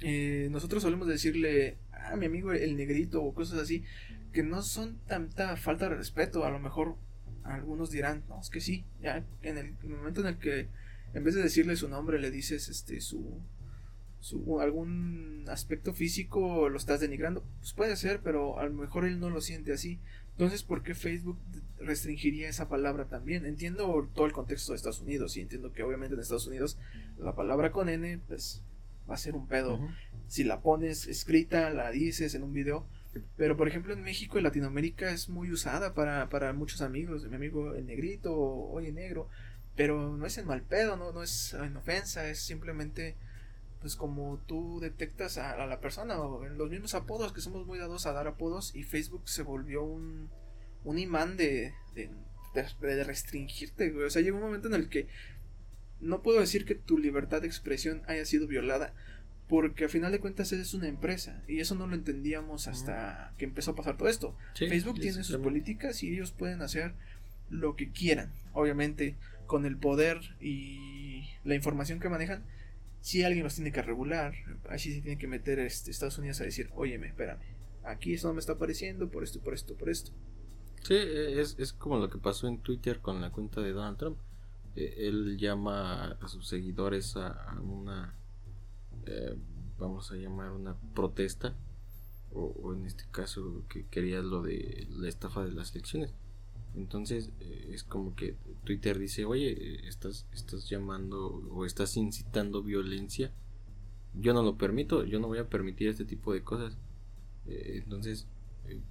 [0.00, 1.78] eh, nosotros solemos decirle
[2.14, 3.84] a mi amigo el negrito o cosas así
[4.32, 6.44] que no son tanta falta de respeto.
[6.44, 6.96] A lo mejor
[7.44, 10.68] algunos dirán, no, es que sí, ya en el, momento en el que
[11.14, 13.40] en vez de decirle su nombre le dices este su,
[14.18, 19.20] su algún aspecto físico lo estás denigrando, pues puede ser, pero a lo mejor él
[19.20, 20.00] no lo siente así.
[20.32, 21.38] Entonces, ¿por qué Facebook
[21.78, 23.46] restringiría esa palabra también?
[23.46, 26.76] Entiendo todo el contexto de Estados Unidos y entiendo que obviamente en Estados Unidos
[27.18, 28.64] la palabra con N pues
[29.08, 29.80] va a ser un pedo.
[30.26, 32.86] Si la pones escrita, la dices en un video.
[33.36, 37.24] Pero por ejemplo en México y Latinoamérica es muy usada para, para muchos amigos.
[37.28, 39.28] Mi amigo el negrito, oye negro.
[39.76, 43.16] Pero no es en mal pedo, no, no es en ofensa, es simplemente
[43.84, 47.78] pues como tú detectas a, la persona o en los mismos apodos que somos muy
[47.78, 50.30] dados a dar apodos y Facebook se volvió un,
[50.84, 52.08] un imán de, de,
[52.54, 55.08] de, restringirte, O sea, llegó un momento en el que
[56.04, 58.92] no puedo decir que tu libertad de expresión haya sido violada,
[59.48, 63.44] porque a final de cuentas es una empresa y eso no lo entendíamos hasta que
[63.44, 64.36] empezó a pasar todo esto.
[64.54, 66.94] Facebook tiene sus políticas y ellos pueden hacer
[67.50, 72.44] lo que quieran, obviamente con el poder y la información que manejan
[73.00, 74.34] si alguien los tiene que regular,
[74.70, 77.38] así se tiene que meter este, Estados Unidos a decir, óyeme, espérame,
[77.84, 80.10] aquí eso no me está apareciendo por esto, por esto, por esto.
[80.82, 84.18] Sí, es, es como lo que pasó en Twitter con la cuenta de Donald Trump.
[84.76, 88.14] E, él llama a sus seguidores a, una,
[89.06, 89.36] eh,
[89.78, 91.54] vamos a llamar una protesta,
[92.34, 96.12] o, en este caso que quería lo de la estafa de las elecciones.
[96.76, 98.34] Entonces eh, es como que
[98.64, 103.30] Twitter dice, oye, eh, estás, estás llamando o estás incitando violencia.
[104.14, 106.76] Yo no lo permito, yo no voy a permitir este tipo de cosas.
[107.46, 108.26] Eh, entonces,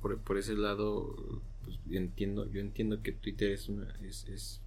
[0.02, 4.62] por, por, ese lado, pues, entiendo, yo entiendo que Twitter es una, es, es,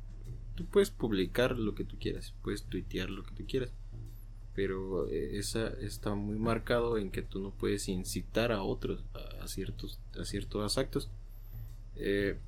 [0.56, 3.72] tú puedes publicar lo que tú quieras, puedes tuitear lo que tú quieras,
[4.54, 9.04] pero esa está muy marcado en que tú no puedes incitar a otros
[9.40, 11.10] a, ciertos, a ciertos actos.
[11.94, 12.38] Eh,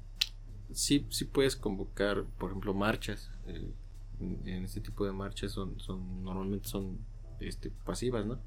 [0.73, 3.31] sí, sí puedes convocar, por ejemplo, marchas.
[3.47, 3.71] Eh,
[4.21, 6.99] en, este tipo de marchas son, son normalmente son
[7.41, 8.39] este, pasivas, ¿no?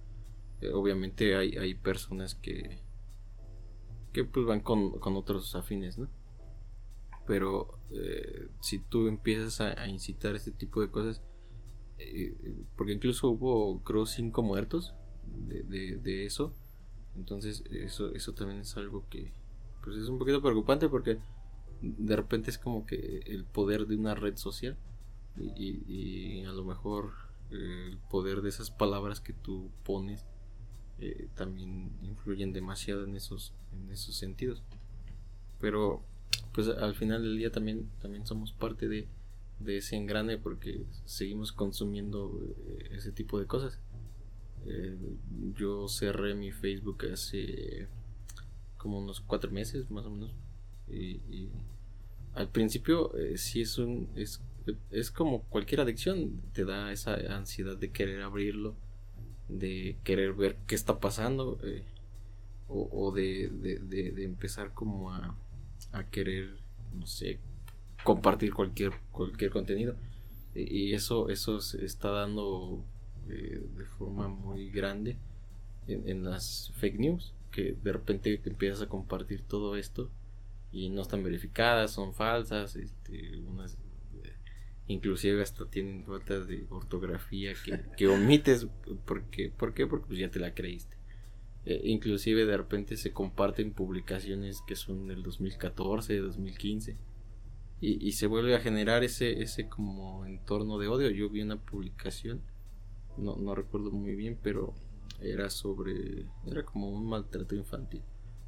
[0.61, 2.79] Eh, obviamente hay, hay personas que,
[4.11, 6.09] que pues van con, con otros afines, ¿no?
[7.31, 11.21] Pero eh, si tú empiezas a, incitar este tipo de cosas,
[11.97, 12.35] eh,
[12.75, 16.53] porque incluso hubo, creo, cinco muertos de, eso,
[17.15, 19.31] entonces eso, eso también es algo que
[19.81, 21.19] pues es un poquito preocupante porque
[21.81, 24.75] de repente es como que el poder de una red social
[25.37, 27.13] y, a lo mejor
[27.49, 30.25] el poder de esas palabras que tú pones
[30.99, 34.63] eh, también influyen demasiado en esos en esos sentidos.
[35.61, 36.03] Pero
[36.53, 39.07] pues al final del día también también somos parte de,
[39.59, 43.79] de ese engrane porque seguimos consumiendo eh, ese tipo de cosas.
[44.65, 44.97] Eh,
[45.55, 47.87] yo cerré mi Facebook hace
[48.77, 50.33] como unos cuatro meses más o menos.
[50.89, 51.49] Y,
[52.33, 54.41] al principio eh, sí es un es,
[54.89, 58.73] es como cualquier adicción te da esa ansiedad de querer abrirlo
[59.51, 61.83] de querer ver qué está pasando eh,
[62.73, 65.35] o, de, de, empezar como a,
[65.91, 66.57] a querer
[66.93, 67.39] no sé
[68.03, 69.95] compartir cualquier cualquier contenido.
[70.53, 72.83] Y eso eso se está dando
[73.29, 75.17] eh, de forma muy grande
[75.87, 80.09] en, en, las fake news que de repente empiezas a compartir todo esto
[80.71, 83.77] y no están verificadas, son falsas, este, unas
[84.23, 84.33] eh,
[84.87, 88.67] inclusive hasta tienen faltas de ortografía que, que omites.
[89.05, 89.87] Porque ¿por qué?
[89.87, 91.00] porque pues ya te la creíste
[91.65, 96.97] eh, inclusive de repente se comparten publicaciones que son del 2014 2015
[97.79, 101.09] y, y se vuelve a generar ese ese como entorno de odio.
[101.09, 102.41] Yo vi una publicación
[103.17, 104.73] no, no recuerdo muy bien pero
[105.19, 108.01] era sobre era como un maltrato infantil.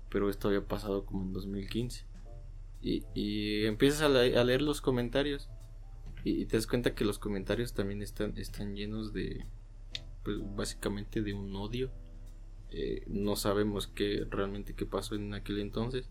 [0.09, 2.05] Pero esto había pasado como en 2015
[2.83, 5.49] y, empiezas a, leer los comentarios
[6.25, 9.45] y, te das cuenta que los comentarios también están, están llenos de,
[10.23, 11.91] pues básicamente de un odio.
[12.75, 16.09] Eh, no sabemos qué realmente qué pasó en aquel entonces,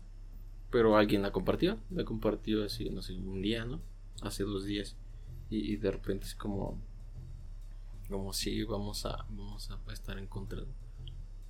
[0.71, 3.81] pero alguien la compartió, la compartió así, no sé, un día, ¿no?
[4.21, 4.95] Hace dos días
[5.49, 6.81] y, de repente es como,
[8.09, 10.63] como si vamos a, vamos a estar en contra.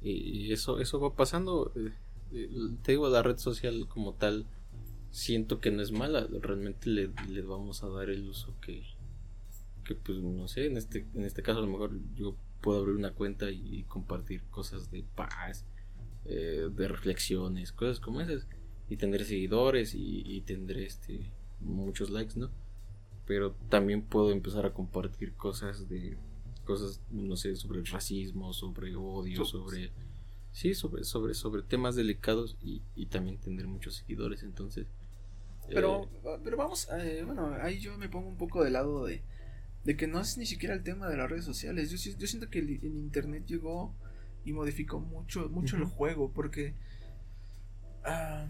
[0.01, 1.71] Y, eso, eso va pasando.
[1.75, 1.93] Eh,
[2.33, 2.49] eh,
[2.81, 4.45] te digo, la red social como tal
[5.11, 7.07] siento que no es mala, realmente le,
[7.43, 8.83] vamos a dar el uso que,
[9.85, 12.95] que pues no sé, en este, en este caso a lo mejor yo puedo abrir
[12.95, 15.65] una cuenta y, compartir cosas de paz,
[16.25, 18.47] eh, de reflexiones, cosas como esas,
[18.87, 22.49] y tendré seguidores y, y tendré este muchos likes, ¿no?
[23.25, 26.17] Pero también puedo empezar a compartir cosas de
[26.63, 29.91] cosas, no sé, sobre el racismo, sobre odio, sobre
[30.53, 34.43] sí, sobre, sobre, sobre temas delicados y, y también tener muchos seguidores.
[34.43, 34.87] Entonces,
[35.69, 39.21] pero, eh, pero vamos, eh, bueno, ahí yo me pongo un poco de lado de,
[39.83, 41.89] de que no es ni siquiera el tema de las redes sociales.
[41.91, 43.93] Yo, yo siento que el, internet llegó
[44.45, 46.73] y modificó mucho, mucho el juego, porque
[48.05, 48.47] ah,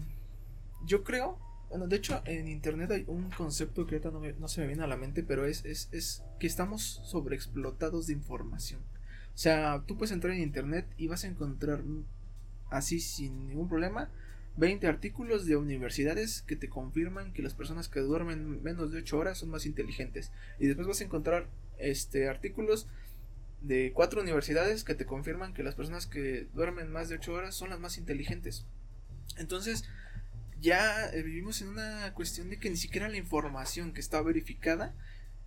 [0.84, 4.60] yo creo, bueno, de hecho en internet hay un concepto que ahorita no, no se
[4.60, 8.80] me viene a la mente, pero es, es, es que estamos sobreexplotados de información.
[9.34, 11.82] O sea, tú puedes entrar en internet y vas a encontrar
[12.70, 14.10] así sin ningún problema
[14.56, 19.18] 20 artículos de universidades que te confirman que las personas que duermen menos de 8
[19.18, 20.30] horas son más inteligentes.
[20.58, 22.86] Y después vas a encontrar este artículos
[23.62, 27.54] de cuatro universidades que te confirman que las personas que duermen más de 8 horas
[27.54, 28.64] son las más inteligentes.
[29.36, 29.84] Entonces,
[30.60, 34.94] ya vivimos en una cuestión de que ni siquiera la información que está verificada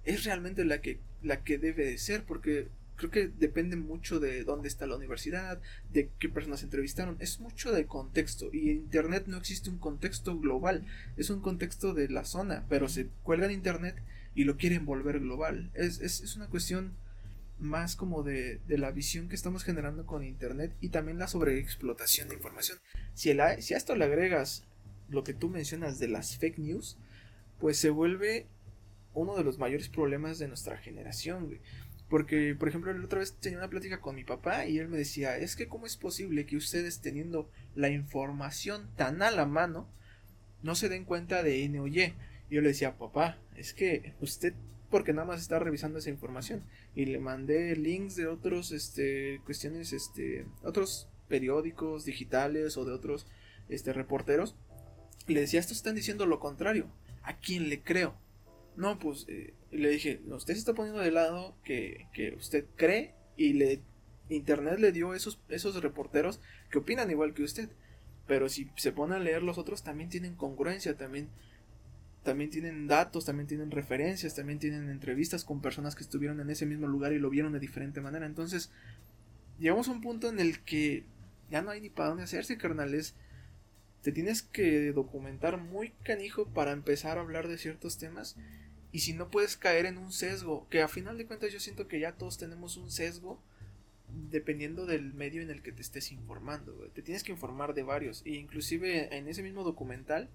[0.04, 2.68] es realmente la que la que debe de ser porque
[2.98, 7.72] creo que depende mucho de dónde está la universidad, de qué personas entrevistaron, es mucho
[7.72, 12.26] del contexto y en Internet no existe un contexto global, es un contexto de la
[12.26, 13.96] zona, pero se cuelga en Internet
[14.36, 15.72] y lo quieren volver global.
[15.74, 16.94] Es, es, es una cuestión
[17.60, 22.28] más como de, de, la visión que estamos generando con Internet y también la sobreexplotación
[22.28, 22.78] de información.
[23.14, 24.64] Si, si a esto le agregas
[25.10, 26.98] lo que tú mencionas de las fake news,
[27.60, 28.48] pues se vuelve
[29.14, 31.60] uno de los mayores problemas de nuestra generación, güey.
[32.10, 34.98] Porque, por ejemplo, la otra vez tenía una plática con mi papá y él me
[34.98, 39.90] decía, es que cómo es posible que ustedes teniendo la información tan a la mano
[40.64, 42.14] no se den cuenta de N o Y.
[42.50, 44.54] Y yo le decía, papá, es que usted
[44.90, 46.64] porque nada más está revisando esa información
[46.96, 53.28] y le mandé links de otros este cuestiones este otros periódicos digitales o de otros
[53.68, 54.56] este reporteros
[55.28, 56.88] y le decía estos están diciendo lo contrario
[57.24, 58.16] a quién le creo
[58.78, 63.54] no pues eh, le dije, usted se está poniendo de lado que, usted cree y
[63.54, 63.82] le
[64.30, 67.70] Internet le dio esos, esos reporteros que opinan igual que usted.
[68.28, 71.30] Pero si se pone a leer los otros también tienen congruencia, también
[72.24, 76.66] también tienen datos, también tienen referencias, también tienen entrevistas con personas que estuvieron en ese
[76.66, 78.26] mismo lugar y lo vieron de diferente manera.
[78.26, 78.70] Entonces,
[79.60, 81.06] llegamos a un punto en el que
[81.50, 83.16] ya no hay ni para dónde hacerse, carnales.
[84.02, 88.36] Te tienes que documentar muy canijo para empezar a hablar de ciertos temas.
[88.98, 91.88] Y si no puedes caer en un sesgo, que a final de cuentas yo siento
[91.88, 93.40] que ya todos tenemos un sesgo
[94.32, 96.74] dependiendo del medio en el que te estés informando.
[96.96, 98.24] Te tienes que informar de varios.
[98.26, 100.32] E inclusive en ese mismo documental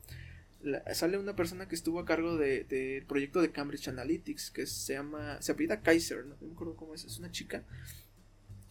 [0.92, 4.92] sale una persona que estuvo a cargo del de, proyecto de Cambridge Analytics, que se
[4.92, 7.64] llama, se apellida Kaiser, no, me acuerdo cómo es, es una chica.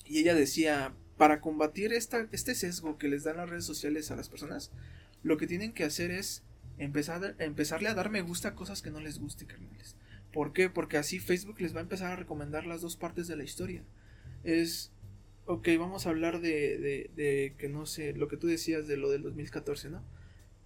[0.06, 4.16] Y ella decía, para combatir esta, este sesgo que les dan las redes sociales a
[4.16, 4.72] las personas,
[5.22, 6.44] lo que tienen que hacer es
[6.84, 9.96] empezar, empezarle a dar me gusta a cosas que no les guste, carnales.
[10.34, 10.70] ¿Por qué?
[10.70, 13.84] Porque así Facebook les va a empezar a recomendar las dos partes de la historia.
[14.44, 14.92] Es,
[15.46, 18.98] ok, vamos a hablar de, de, de que no sé, lo que tú decías de
[18.98, 20.04] lo del 2014, ¿no?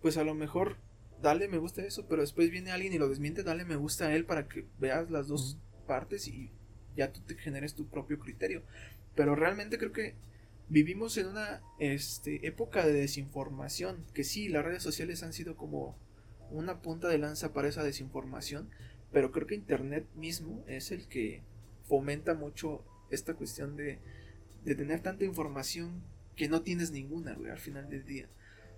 [0.01, 0.77] Pues a lo mejor
[1.21, 4.15] dale me gusta eso, pero después viene alguien y lo desmiente, dale me gusta a
[4.15, 6.51] él para que veas las dos partes y
[6.95, 8.63] ya tú te generes tu propio criterio.
[9.15, 10.15] Pero realmente creo que
[10.69, 15.97] vivimos en una este, época de desinformación, que sí, las redes sociales han sido como
[16.51, 18.69] una punta de lanza para esa desinformación,
[19.11, 21.43] pero creo que Internet mismo es el que
[21.83, 23.99] fomenta mucho esta cuestión de,
[24.63, 26.03] de tener tanta información
[26.35, 28.29] que no tienes ninguna, güey, al final del día.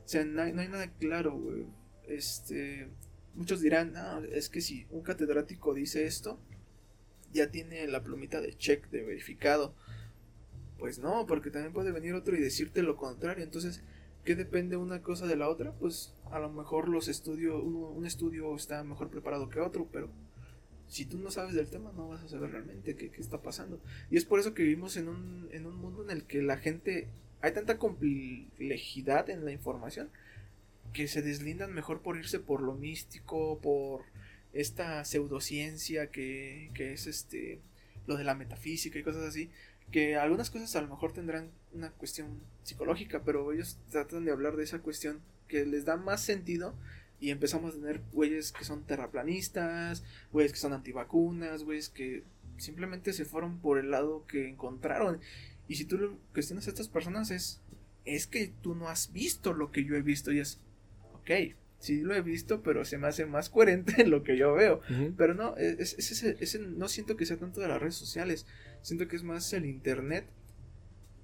[0.05, 1.65] O sea, no hay, no hay nada claro, güey
[2.07, 2.89] este,
[3.35, 6.39] muchos dirán, ah, es que si un catedrático dice esto,
[7.31, 9.75] ya tiene la plumita de check, de verificado.
[10.79, 13.43] Pues no, porque también puede venir otro y decirte lo contrario.
[13.43, 13.83] Entonces,
[14.27, 15.71] ¿qué depende una cosa de la otra?
[15.71, 20.09] Pues a lo mejor los estudios, un estudio está mejor preparado que otro, pero
[20.89, 23.79] si tú no sabes del tema, no vas a saber realmente qué, qué está pasando.
[24.11, 26.57] Y es por eso que vivimos en un, en un mundo en el que la
[26.57, 27.07] gente,
[27.39, 30.09] hay tanta complejidad en la información
[30.91, 34.01] que se deslindan mejor por irse por lo místico, por
[34.51, 37.61] esta pseudociencia que, que es este
[38.07, 39.51] lo de la metafísica y cosas así,
[39.91, 44.55] que algunas cosas a lo mejor tendrán una cuestión psicológica, pero ellos tratan de hablar
[44.55, 46.75] de esa cuestión que les da más sentido
[47.19, 52.23] y empezamos a tener güeyes que son terraplanistas, güeyes que son antivacunas, güeyes que
[52.57, 55.19] simplemente se fueron por el lado que encontraron.
[55.67, 57.61] Y si tú lo cuestionas a estas personas es
[58.07, 60.61] es que tú no has visto lo que yo he visto y es
[61.13, 64.53] ok, sí lo he visto, pero se me hace más coherente en lo que yo
[64.53, 64.81] veo.
[65.17, 68.45] Pero no, es, ese, no siento que sea tanto de las redes sociales,
[68.87, 70.25] siento que es más el internet,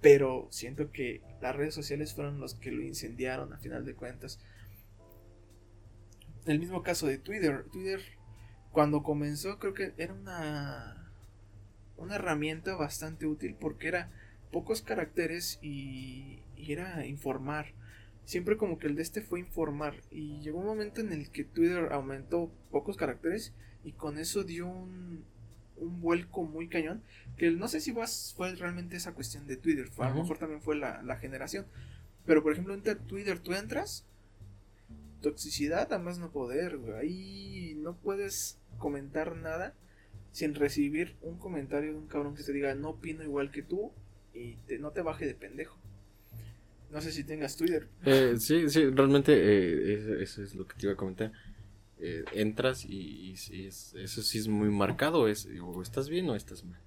[0.01, 4.37] pero siento que las redes sociales fueron los que lo incendiaron a final de cuentas.
[6.45, 8.01] El mismo caso de Twitter, Twitter
[8.73, 11.09] cuando comenzó creo que era una
[11.95, 14.11] una herramienta bastante útil porque era
[14.51, 17.67] pocos caracteres y, y era informar.
[18.25, 19.95] Siempre como que el de este fue informar.
[20.11, 23.53] Y llegó un momento en el que Twitter aumentó pocos caracteres
[23.85, 25.23] y con eso dio un,
[25.83, 27.01] un vuelco muy cañón
[27.37, 27.93] que no sé si
[28.35, 31.65] fue realmente esa cuestión de Twitter, a lo mejor también fue la, generación,
[32.25, 34.05] pero por ejemplo en Twitter tú entras,
[35.21, 39.73] toxicidad a más no poder, ahí no puedes comentar nada
[40.31, 43.91] sin recibir un comentario de un cabrón que te diga no opino igual que tú
[44.33, 45.77] y no te baje de pendejo.
[46.91, 47.87] No sé si tengas Twitter.
[48.05, 51.31] Eh, sí, sí, realmente eh, eso, es lo que te iba a comentar.
[52.05, 56.81] Eh, entras y, eso sí es muy marcado, es o estás bien o estás mal.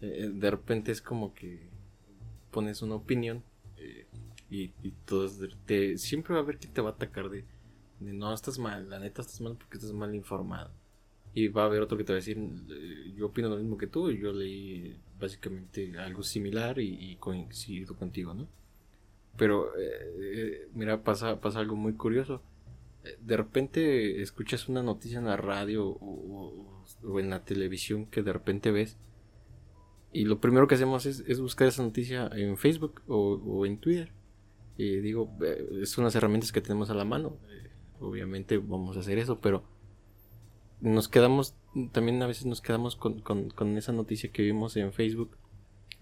[0.00, 1.68] de repente es como que
[2.50, 3.44] pones una opinión
[4.50, 4.72] y,
[5.96, 7.44] siempre va a haber quien te va a atacar de,
[8.00, 10.72] no estás mal, la neta estás mal porque estás mal informado.
[11.34, 12.36] Y va a haber otro que te va a decir,
[13.14, 18.48] yo opino lo mismo que tú, yo leí básicamente algo similar y, coincido contigo, ¿no?
[19.36, 22.42] Pero, eh, mira, pasa, pasa algo muy curioso.
[23.20, 26.84] De repente escuchas una noticia en la radio o,
[27.18, 28.98] en la televisión que de repente ves.
[30.12, 34.12] Y lo primero que hacemos es, buscar esa noticia en Facebook o, en Twitter.
[34.76, 37.38] Y digo, eh, son las herramientas que tenemos a la mano.
[37.50, 37.70] Eh,
[38.00, 39.64] obviamente vamos a hacer eso, pero
[40.80, 41.56] nos quedamos,
[41.92, 45.36] también a veces nos quedamos con, con esa noticia que vimos en Facebook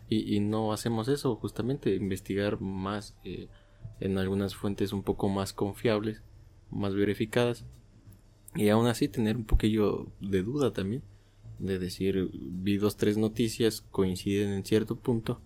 [0.09, 3.49] y, no hacemos eso, justamente, investigar más eh,
[3.99, 6.23] en algunas fuentes un poco más confiables,
[6.71, 7.65] más verificadas.
[8.55, 11.03] Y aún así tener un poquillo de duda también.
[11.59, 15.41] De decir, vi dos, tres noticias, coinciden en cierto punto.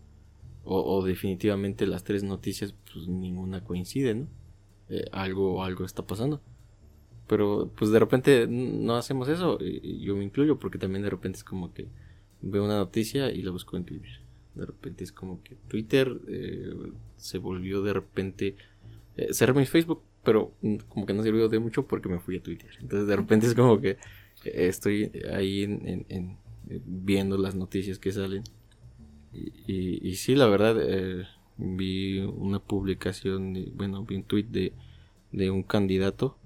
[0.62, 4.28] O, definitivamente las tres noticias, pues ninguna coincide, ¿no?
[4.88, 6.40] Eh, algo, algo está pasando.
[7.26, 9.58] Pero pues de repente no hacemos eso.
[9.58, 11.88] Yo me incluyo porque también de repente es como que
[12.42, 14.20] veo una noticia y la busco en Twitter
[14.54, 18.56] de repente es como que Twitter eh, se volvió de repente...
[19.16, 20.52] Eh, cerré mi Facebook pero
[20.88, 22.70] como que no sirvió de mucho porque me fui a Twitter.
[22.80, 23.96] Entonces de repente es como que
[24.44, 28.42] estoy ahí en, viendo las noticias que salen.
[29.32, 31.24] Y, y, sí, la verdad, eh,
[31.56, 34.72] vi una publicación, bueno, vi un tweet de,
[35.30, 36.36] de un candidato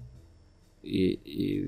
[0.83, 1.65] y,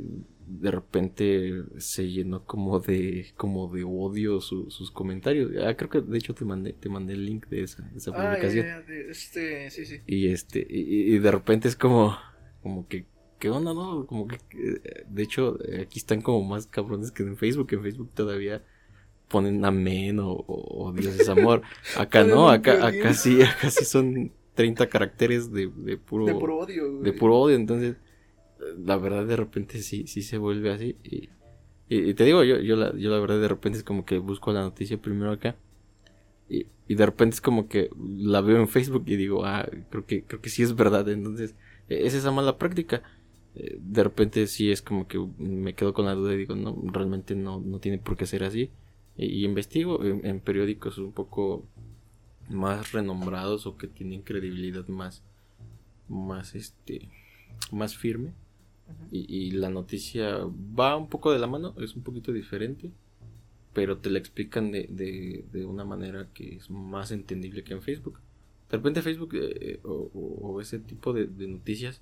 [0.47, 5.51] de repente se llenó como de como de odio sus comentarios.
[5.61, 8.29] Ah, creo que de hecho te mandé te mandé el link de esa, esa ah,
[8.29, 8.65] publicación.
[9.09, 10.01] este, sí, sí.
[10.07, 12.17] Y este y, de repente es como
[12.63, 13.05] como que
[13.39, 14.05] qué onda, ¿no?
[14.07, 14.37] Como que
[15.07, 18.63] de hecho aquí están como más cabrones que en Facebook, en Facebook todavía
[19.27, 21.61] ponen amén o, o, Dios es amor.
[21.97, 26.59] Acá no, acá acá sí, acá sí son 30 caracteres de, de puro de puro
[26.59, 26.99] odio.
[26.99, 27.97] De puro odio, entonces
[28.77, 30.95] la verdad de repente sí, sí se vuelve así.
[31.03, 31.29] Y,
[31.89, 34.51] y, te digo, yo, yo, la, yo la verdad de repente es como que busco
[34.51, 35.55] la noticia primero acá.
[36.49, 40.05] Y, y, de repente es como que la veo en Facebook y digo, ah, creo
[40.05, 41.07] que, creo que sí es verdad.
[41.09, 41.55] Entonces,
[41.89, 43.03] e, es esa mala práctica.
[43.55, 46.77] Eh, de repente sí es como que me quedo con la duda y digo, no,
[46.91, 48.71] realmente no, no tiene por qué ser así.
[49.17, 51.65] Y, investigo en, en, periódicos un poco
[52.49, 55.23] más renombrados o que tienen credibilidad más,
[56.07, 57.09] más este,
[57.71, 58.33] más firme.
[59.11, 60.39] Y, la noticia
[60.77, 62.91] va un poco de la mano, es un poquito diferente,
[63.73, 64.87] pero te la explican de,
[65.51, 68.19] de, una manera que es más entendible que en Facebook.
[68.69, 72.01] De repente Facebook eh, o, ese tipo de, noticias,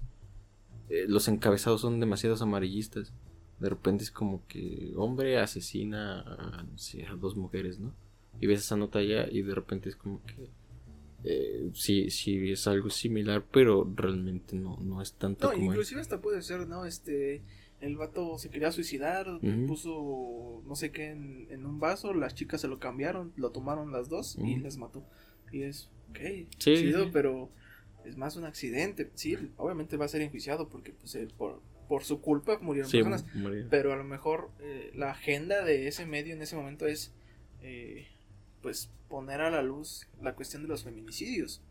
[0.90, 3.14] eh, los encabezados son demasiados amarillistas.
[3.60, 7.94] De repente es como que hombre asesina a dos mujeres, ¿no?
[8.42, 10.50] Y ves esa nota allá y de repente es como que
[11.28, 16.22] eh, sí, sí es algo similar, pero realmente no, no es tanto no, inclusive hasta
[16.22, 16.86] puede ser, ¿no?
[16.86, 17.42] Este,
[17.82, 19.28] el vato se quería suicidar,
[19.68, 24.08] puso no sé qué en, un vaso, las chicas se lo cambiaron, lo tomaron las
[24.08, 25.04] dos y las mató.
[25.52, 27.50] Y es, ok, sí, pero
[28.06, 29.10] es más un accidente.
[29.16, 33.26] Sí, obviamente va a ser enjuiciado porque pues, eh, por, por su culpa murieron personas.
[33.72, 37.14] Pero a lo mejor eh, la agenda de ese medio en ese momento es...
[37.64, 38.08] Eh,
[38.62, 41.62] pues poner a la luz la cuestión de los feminicidios.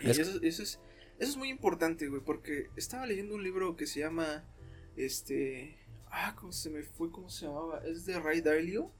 [0.00, 0.80] Y eso, es, eso
[1.18, 4.44] es muy importante, güey, porque estaba leyendo un libro que se llama,
[4.96, 5.76] este,
[6.10, 7.10] ah, ¿cómo se me fue?
[7.10, 7.82] ¿Cómo se llamaba?
[7.84, 8.90] Es de Ray Dalio,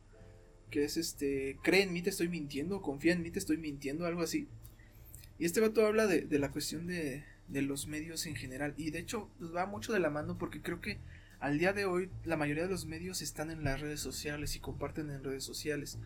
[0.70, 4.06] que es este, cree en mí, te estoy mintiendo, confía en mí, te estoy mintiendo,
[4.06, 4.48] algo así.
[5.38, 8.74] Y este vato habla de, de la cuestión de, de los medios en general.
[8.76, 10.98] Y de hecho, pues, va mucho de la mano porque creo que
[11.40, 14.60] al día de hoy la mayoría de los medios están en las redes sociales y
[14.60, 15.98] comparten en redes sociales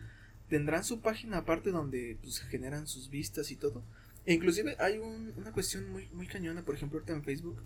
[0.49, 3.83] tendrán su página aparte donde pues generan sus vistas y todo.
[4.25, 7.61] E inclusive hay una cuestión muy, muy cañona, por ejemplo, ahorita en Facebook,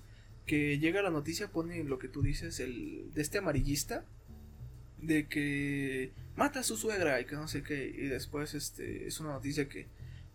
[0.45, 4.03] que llega la noticia, pone lo que tú dices, el de este amarillista,
[5.01, 9.19] de que mata a su suegra y que no sé qué, y después este es
[9.19, 9.87] una noticia que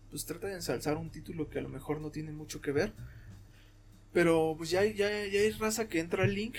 [0.09, 2.93] pues trata de ensalzar un título que a lo mejor no tiene mucho que ver,
[4.13, 6.55] pero pues ya, ya, ya hay raza que entra al link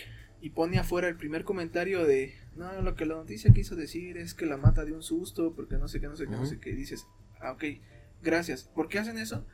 [0.47, 4.33] y pone afuera el primer comentario de, no, lo que la noticia quiso decir es
[4.33, 6.61] que la mata de un susto, porque no sé qué, no sé qué, no sé
[6.61, 7.05] qué, y dices,
[7.41, 7.65] ah, ok,
[8.23, 8.63] gracias.
[8.63, 9.45] ¿Por qué hacen eso?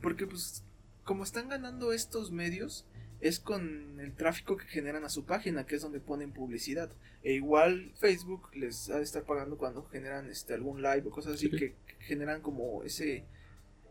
[0.00, 0.64] Porque pues
[1.04, 2.88] como están ganando estos medios,
[3.20, 6.90] es con el tráfico que generan a su página, que es donde ponen publicidad.
[7.22, 11.34] E igual Facebook les ha de estar pagando cuando generan este algún live o cosas
[11.34, 13.26] así que, generan como ese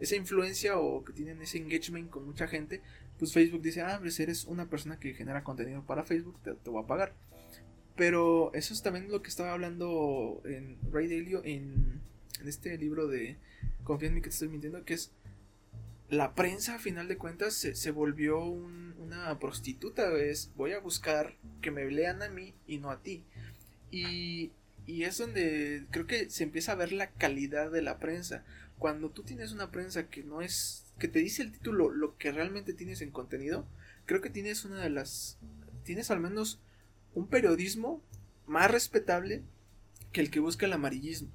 [0.02, 2.82] esa influencia o que tienen ese engagement con mucha gente,
[3.22, 6.84] pues Facebook dice, ah, pues eres una persona que genera contenido para Facebook, te, voy
[6.84, 7.14] a pagar.
[7.96, 12.02] Pero eso es también lo que estaba hablando en Ray Dalio en,
[12.44, 13.38] este libro de
[13.84, 15.12] Confía en mí que te estoy mintiendo, que es
[16.10, 21.36] la prensa a final de cuentas se, se volvió una prostituta, es voy a buscar
[21.62, 23.24] que me lean a mí y no a ti.
[23.92, 24.52] Y,
[24.88, 28.44] y es donde creo que se empieza a ver la calidad de la prensa.
[28.80, 32.32] Cuando tú tienes una prensa que no es que te dice el título lo que
[32.32, 33.66] realmente tienes en contenido,
[34.06, 35.40] creo que tienes una de las...
[35.84, 36.62] Tienes al menos
[37.16, 38.04] un periodismo
[38.46, 39.42] más respetable
[40.12, 41.30] que el que busca el amarillismo.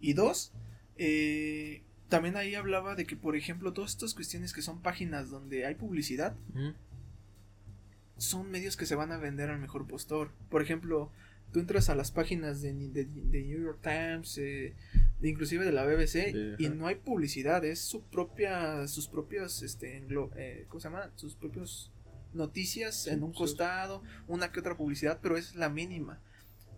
[0.00, 0.52] Y dos,
[0.98, 5.64] eh, también ahí hablaba de que, por ejemplo, todas estas cuestiones que son páginas donde
[5.64, 6.36] hay publicidad,
[8.18, 10.30] son medios que se van a vender al mejor postor.
[10.50, 11.10] Por ejemplo,
[11.54, 14.74] tú entras a las páginas de, New York Times, eh,
[15.22, 20.04] inclusive de la BBC, y no hay publicidad, es su propia, sus propios, este,
[20.36, 21.10] eh, ¿cómo se llama?
[21.16, 21.92] Sus propios
[22.32, 26.20] noticias en un costado, una que otra publicidad, pero es la mínima.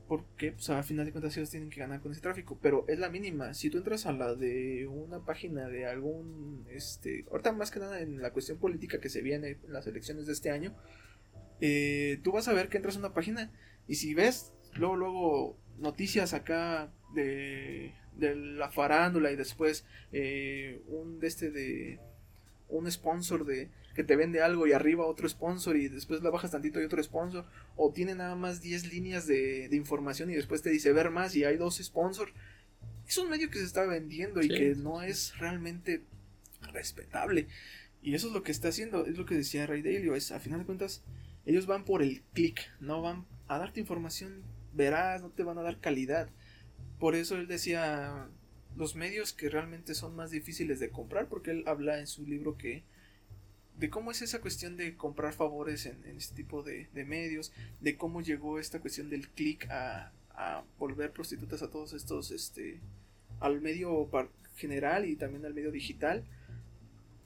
[0.07, 2.99] Porque, pues, a final de cuentas, ellos tienen que ganar con ese tráfico, pero es
[2.99, 3.53] la mínima.
[3.53, 8.01] Si tú entras a la de una página de algún, este, ahorita más que nada
[8.01, 10.74] en la cuestión política que se viene en las elecciones de este año,
[11.61, 13.53] eh, tú vas a ver que entras a una página
[13.86, 21.18] y si ves luego, luego noticias acá de, de la farándula y después eh, un
[21.20, 21.98] de este de
[22.68, 26.50] un sponsor de que te vende algo y arriba otro sponsor y después la bajas
[26.50, 27.46] tantito y otro sponsor
[27.76, 31.34] o tiene nada más 10 líneas de, de información y después te dice ver más
[31.34, 32.32] y hay dos sponsors
[33.08, 36.02] es un medio que se está vendiendo y que no es realmente
[36.72, 37.48] respetable.
[38.02, 40.40] Y eso es lo que está haciendo es lo que decía Ray Dalio es a
[40.40, 41.02] final de cuentas
[41.46, 44.42] ellos van por el clic no van a darte información
[44.72, 46.28] veraz no te van a dar calidad
[46.99, 48.28] por eso él decía
[48.76, 52.57] los medios que realmente son más difíciles de comprar, porque él habla en su libro
[52.57, 52.84] que
[53.76, 58.20] de cómo es esa cuestión de comprar favores en, este tipo de, medios, de cómo
[58.20, 62.80] llegó esta cuestión del click a, a, volver prostitutas a todos estos, este,
[63.40, 64.09] al medio
[64.57, 66.24] general y también al medio digital,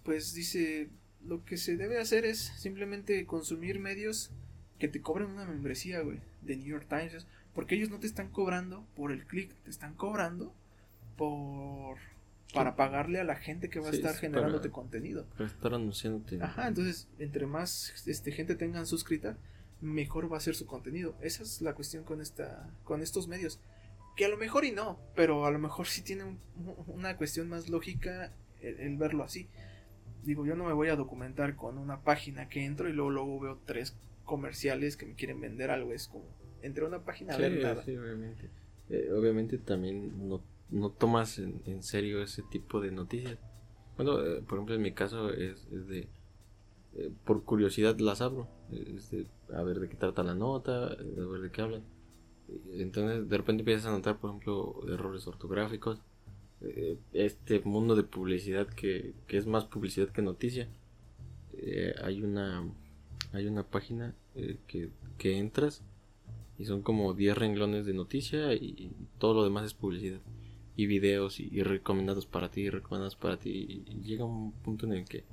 [0.04, 0.88] pues dice,
[1.26, 4.30] lo que se debe hacer es simplemente consumir medios
[4.78, 8.28] que te cobren una membresía, güey, de New York Times, porque ellos no te están
[8.28, 10.54] cobrando por el click, te están cobrando
[11.16, 11.98] por
[12.52, 15.26] para pagarle a la gente que va a estar generándote contenido.
[15.36, 16.42] Para estar anunciándote.
[16.42, 19.38] Ajá, entonces, entre más este, gente tengan suscrita,
[19.80, 21.16] mejor va a ser su contenido.
[21.20, 23.58] Esa es la cuestión con esta con estos medios.
[24.16, 26.36] Que a lo mejor y no, pero a lo mejor sí tiene
[26.86, 29.48] una cuestión más lógica el, verlo así.
[30.22, 33.40] Digo, yo no me voy a documentar con una página que entro y luego, luego
[33.40, 35.92] veo tres comerciales que me quieren vender algo.
[35.94, 36.26] Es como,
[36.62, 37.82] entre una página a ver nada.
[37.84, 38.50] Sí, obviamente.
[38.88, 43.38] Eh, obviamente también no no tomas en, serio ese tipo de noticias.
[43.96, 46.08] Bueno, eh, por ejemplo, en mi caso es, de.
[46.96, 48.48] Eh, por curiosidad las abro.
[49.54, 51.82] a ver de qué trata la nota, a ver de qué hablan.
[52.72, 56.00] Entonces, de repente empiezas a notar, por ejemplo, errores ortográficos.
[57.12, 60.68] Este mundo de publicidad que, que, es más publicidad que noticia.
[62.02, 62.64] hay una
[63.32, 64.14] hay una página
[64.66, 65.82] que, que entras
[66.58, 70.20] y son como 10 renglones de noticia y todo lo demás es publicidad
[70.76, 73.84] y videos y, recomendados para ti, recomendados para ti.
[73.86, 75.24] Y, llega un punto en el que,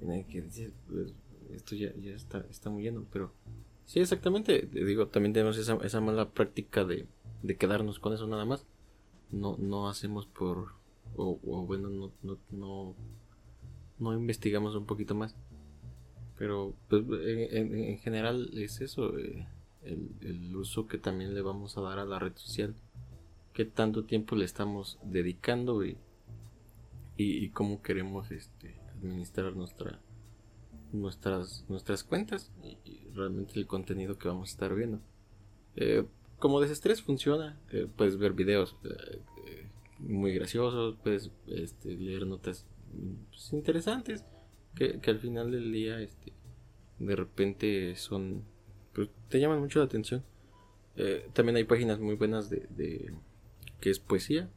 [0.00, 1.12] en el que dices, pues,
[1.54, 3.04] esto ya, ya está, está muy lleno.
[3.12, 3.32] Pero
[3.84, 4.68] sí, exactamente.
[4.72, 7.06] Digo, también tenemos esa, esa mala práctica de,
[7.42, 8.66] de quedarnos con eso nada más.
[9.30, 10.68] No, no hacemos por,
[11.16, 12.94] o, bueno, no, no, no,
[13.98, 15.34] no, investigamos un poquito más.
[16.38, 19.46] Pero pues, en, en, general es eso, eh,
[19.86, 22.74] el, uso que también le vamos a dar a la red social
[23.52, 25.96] qué tanto tiempo le estamos dedicando y,
[27.16, 29.98] y, cómo queremos este, administrar nuestra,
[30.92, 35.00] nuestras, nuestras cuentas y, realmente el contenido que vamos a estar viendo.
[35.76, 36.04] Eh,
[36.38, 39.22] como desestrés funciona, eh, puedes ver videos eh,
[39.98, 42.66] muy graciosos, puedes este, leer notas
[43.30, 44.24] pues, interesantes
[44.74, 46.32] que, al final del día este,
[46.98, 48.44] de repente son
[49.04, 50.24] pues, te llaman mucho la atención.
[51.34, 53.12] también hay páginas muy buenas de
[53.80, 54.50] que es poesía.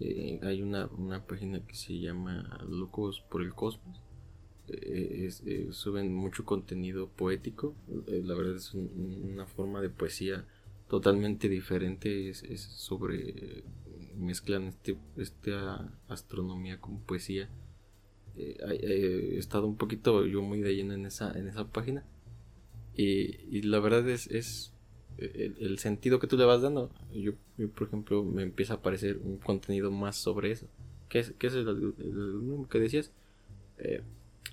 [0.00, 4.00] Eh, hay una, una, página que se llama Locos por el Cosmos.
[4.68, 7.74] Eh, eh, suben mucho contenido poético.
[8.06, 10.46] la verdad es una forma de poesía
[10.88, 12.28] totalmente diferente.
[12.30, 13.64] Es, sobre.
[14.16, 17.48] mezclan este, esta astronomía con poesía.
[18.36, 22.04] he estado un poquito yo muy de lleno en esa, en esa página.
[22.98, 24.74] Y, y la verdad es, es
[25.18, 26.90] el, sentido que tú le vas dando.
[27.12, 27.32] Yo,
[27.74, 30.66] por ejemplo, me empieza a aparecer un contenido más sobre eso.
[31.08, 31.94] ¿Qué es, qué es el,
[32.70, 33.12] que decías?
[33.78, 34.02] Eh,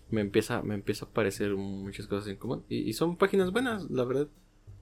[0.10, 2.64] me empieza, me empieza a aparecer muchas cosas en común.
[2.70, 4.28] Y, son páginas buenas, la verdad.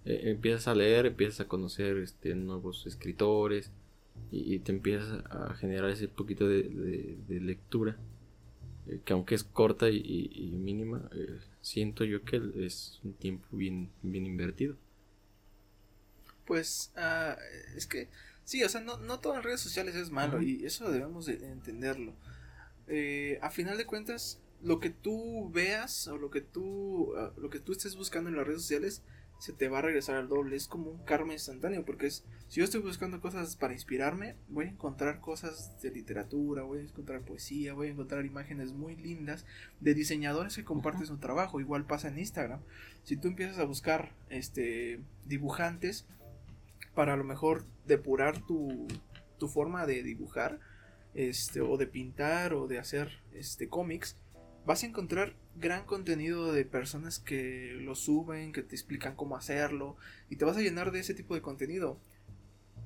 [0.05, 3.71] Eh, empiezas a leer, empiezas a conocer este, nuevos escritores
[4.31, 7.97] y, te empiezas a generar ese poquito de, lectura.
[8.87, 11.09] Eh, que aunque es corta y, y mínima,
[11.61, 14.75] siento yo que es un tiempo bien, bien invertido
[16.45, 17.39] pues uh,
[17.75, 18.09] es que
[18.43, 21.35] sí, o sea, no, no todo en redes sociales es malo y eso debemos de
[21.35, 22.13] entenderlo.
[22.87, 27.49] Eh, a final de cuentas, lo que tú veas o lo que tú, uh, lo
[27.49, 29.01] que tú estés buscando en las redes sociales
[29.39, 30.55] se te va a regresar al doble.
[30.55, 34.65] Es como un karma instantáneo porque es, si yo estoy buscando cosas para inspirarme, voy
[34.65, 39.45] a encontrar cosas de literatura, voy a encontrar poesía, voy a encontrar imágenes muy lindas
[39.79, 41.59] de diseñadores que comparten su trabajo.
[41.59, 42.61] Igual pasa en Instagram.
[43.03, 46.05] Si tú empiezas a buscar este dibujantes,
[46.95, 48.87] para a lo mejor depurar tu,
[49.39, 50.59] tu forma de dibujar
[51.13, 54.17] este o de pintar o de hacer este cómics
[54.65, 59.97] vas a encontrar gran contenido de personas que lo suben, que te explican cómo hacerlo
[60.29, 61.99] y te vas a llenar de ese tipo de contenido.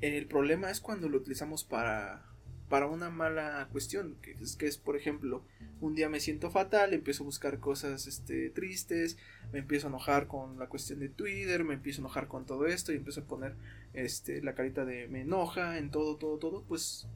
[0.01, 2.27] El problema es cuando lo utilizamos para
[2.69, 5.43] para una mala cuestión, que es, que es por ejemplo,
[5.79, 9.17] un día me siento fatal, empiezo a buscar cosas este, tristes,
[9.53, 12.67] me empiezo a enojar con la cuestión de Twitter, me empiezo a enojar con todo
[12.67, 13.55] esto y empiezo a poner
[13.93, 17.07] este, la carita de me enoja en todo, todo, todo, pues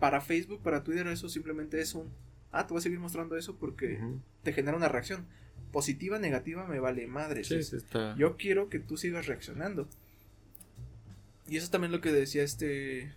[0.00, 2.10] para Facebook, para Twitter eso simplemente es un
[2.52, 3.98] ah, te voy a seguir mostrando eso porque
[4.42, 5.26] te genera una reacción.
[5.72, 7.44] Positiva, negativa, me vale madre.
[7.44, 8.14] Sí, está...
[8.16, 9.88] Yo quiero que tú sigas reaccionando.
[11.48, 13.14] Y eso es también lo que decía este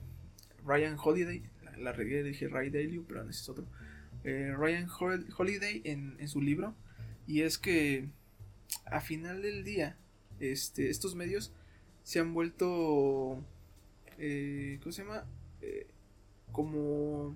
[0.66, 1.44] Ryan Holiday.
[1.78, 3.66] La, la dije Ray Dalio, pero ese es otro.
[4.24, 6.74] Eh, Ryan Holiday en, en, su libro.
[7.28, 8.08] Y es que
[8.86, 9.98] a final del día,
[10.40, 11.54] este, estos medios
[12.04, 13.44] se han vuelto.
[14.18, 15.26] Eh, ¿Cómo se llama?
[15.62, 15.88] Eh,
[16.52, 17.36] como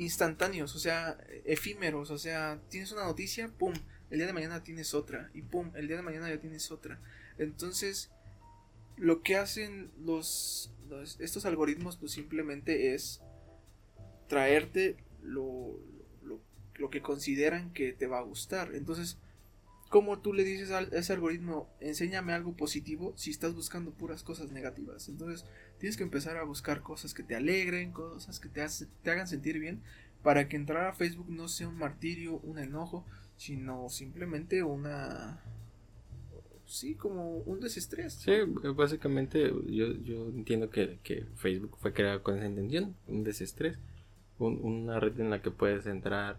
[0.00, 3.74] instantáneos, o sea, efímeros, o sea, tienes una noticia, pum,
[4.10, 6.98] el día de mañana tienes otra, y pum, el día de mañana ya tienes otra.
[7.36, 8.10] Entonces,
[8.96, 10.72] lo que hacen los,
[11.18, 13.20] estos algoritmos, pues simplemente es
[14.26, 15.78] traerte lo,
[16.22, 16.40] lo,
[16.76, 18.74] lo, que consideran que te va a gustar.
[18.74, 19.18] Entonces,
[19.90, 24.52] ¿cómo tú le dices a ese algoritmo, enséñame algo positivo si estás buscando puras cosas
[24.52, 25.08] negativas?
[25.10, 25.44] Entonces,
[25.78, 28.64] tienes que empezar a buscar cosas que te alegren, cosas que te,
[29.02, 29.82] te hagan sentir bien,
[30.22, 33.04] para que entrar a Facebook no sea un martirio, un enojo,
[33.36, 35.42] sino simplemente una
[36.70, 38.14] sí, como un desestrés.
[38.14, 38.32] Sí,
[38.76, 40.98] básicamente yo, yo entiendo que,
[41.34, 43.78] Facebook fue creado con esa intención, un desestrés,
[44.38, 46.38] una red en la que puedes entrar,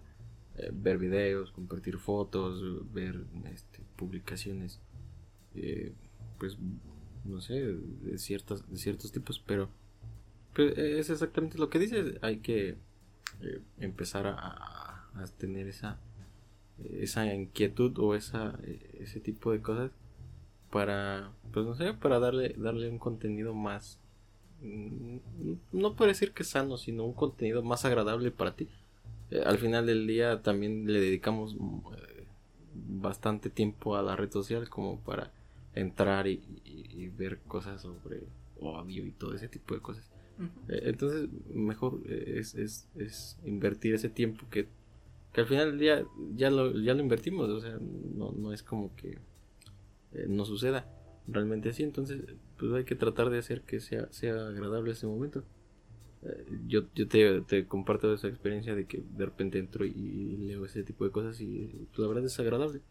[0.58, 2.62] eh, ver videos, compartir fotos,
[2.94, 4.80] ver este, publicaciones,
[5.56, 5.94] eh,
[6.38, 6.58] pues
[7.24, 9.70] no sé, de ciertos, de ciertos tipos, pero,
[10.54, 12.78] pero es exactamente lo que dices, hay que
[13.42, 14.88] eh, empezar a,
[15.38, 16.00] tener esa
[16.94, 18.58] esa inquietud o esa
[18.94, 19.92] ese tipo de cosas
[20.72, 24.00] para, pues no sé, para darle, darle un contenido más,
[24.62, 25.18] mm,
[25.74, 28.70] no puedo decir que sano, sino un contenido más agradable para ti.
[29.32, 32.26] Eh, al final del día también le dedicamos eh,
[32.74, 35.32] bastante tiempo a la red social como para
[35.74, 36.42] entrar y,
[37.18, 38.24] ver cosas sobre
[38.60, 40.10] odio y todo ese tipo de cosas.
[40.68, 44.68] Eh, entonces, mejor es, es, es, invertir ese tiempo que,
[45.34, 46.06] que al final del día
[46.36, 47.50] ya lo, ya lo invertimos.
[47.50, 49.18] O sea, no, no es como que
[50.28, 50.88] no suceda
[51.28, 51.84] realmente así.
[51.84, 52.22] Entonces,
[52.58, 55.44] pues hay que tratar de hacer que sea, sea agradable ese momento.
[56.24, 60.66] Eh, yo yo te, te, comparto esa experiencia de que de repente entro y, leo
[60.66, 62.82] ese tipo de cosas y pues, la verdad es agradable.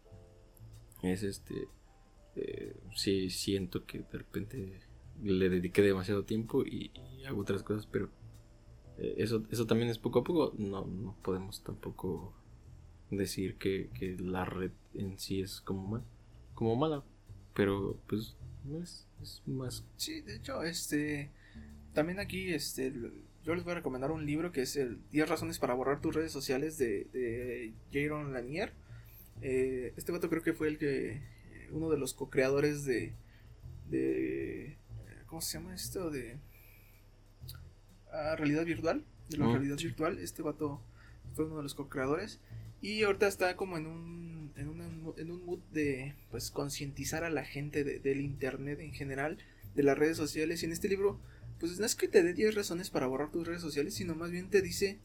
[1.01, 1.67] Es este.
[2.35, 4.79] Eh, sí, siento que de repente
[5.23, 6.91] le dediqué demasiado tiempo y,
[7.27, 8.09] hago otras cosas, pero
[8.97, 10.53] eso, eso también es poco a poco.
[10.57, 12.33] No, no podemos tampoco
[13.09, 16.03] decir que, que la red en sí es como mal
[16.61, 17.03] como mala.
[17.55, 19.83] Pero pues no es, es más.
[19.97, 21.31] Sí, de hecho, este.
[21.93, 22.93] También aquí, este.
[23.43, 26.13] Yo les voy a recomendar un libro que es el 10 razones para borrar tus
[26.13, 28.73] redes sociales de, de Jaron Lanier.
[29.41, 31.21] Eh, este vato creo que fue el que.
[31.71, 33.13] Uno de los co-creadores de.
[33.89, 34.77] de.
[35.25, 36.11] ¿Cómo se llama esto?
[36.11, 36.37] De.
[38.11, 39.03] Ah, realidad virtual.
[39.29, 40.19] De la realidad virtual.
[40.19, 40.81] Este vato
[41.33, 42.39] fue uno de los co-creadores.
[42.81, 47.29] Y ahorita está como en un, en un, en un mood de pues concientizar a
[47.29, 49.37] la gente del internet en general,
[49.75, 50.61] de las redes sociales.
[50.61, 51.19] Y en este libro,
[51.61, 54.31] pues no es que te dé 10 razones para borrar tus redes sociales, sino más
[54.31, 54.99] bien te dice,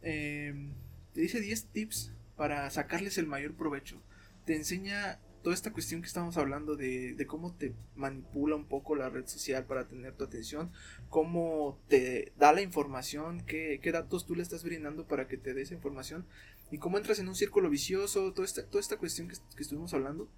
[0.00, 0.70] em,
[1.12, 4.00] te dice 10 tips para sacarles el mayor provecho.
[4.46, 8.94] Te enseña toda esta cuestión que estamos hablando de, de, cómo te manipula un poco
[8.94, 10.70] la red social para tener tu atención,
[11.10, 15.52] cómo te da la información, qué, qué datos tú le estás brindando para que te
[15.52, 16.24] dé esa información
[16.70, 19.92] y cómo entras en un círculo vicioso, toda esta, toda esta cuestión que, que estuvimos
[19.94, 20.28] hablando.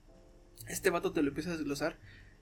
[0.69, 1.99] Este vato te lo empieza a desglosar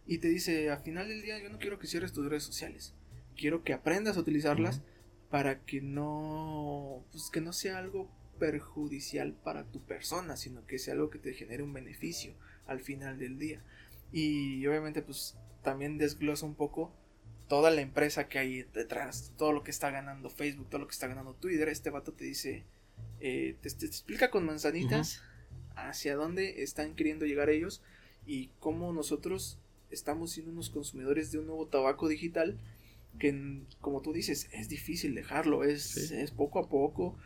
[0.07, 2.95] y te dice, al final del día yo no quiero que cierres tus redes sociales,
[3.37, 4.83] quiero que aprendas a utilizarlas
[5.31, 10.95] para que no, pues que no sea algo perjudicial para tu persona, sino que sea
[10.95, 12.35] algo que te genere un beneficio
[12.67, 13.63] al final del día.
[14.13, 16.93] Y obviamente pues también desglosa un poco
[17.49, 20.93] toda la empresa que hay detrás, todo lo que está ganando Facebook, todo lo que
[20.93, 21.69] está ganando Twitter.
[21.69, 22.65] Este vato te dice,
[23.21, 25.23] eh, te, explica con manzanitas
[25.77, 27.83] hacia dónde están queriendo llegar ellos
[28.27, 29.59] y cómo nosotros
[29.93, 32.59] estamos siendo unos consumidores de un nuevo tabaco digital
[33.19, 37.17] que como tú dices es difícil dejarlo es, es poco a poco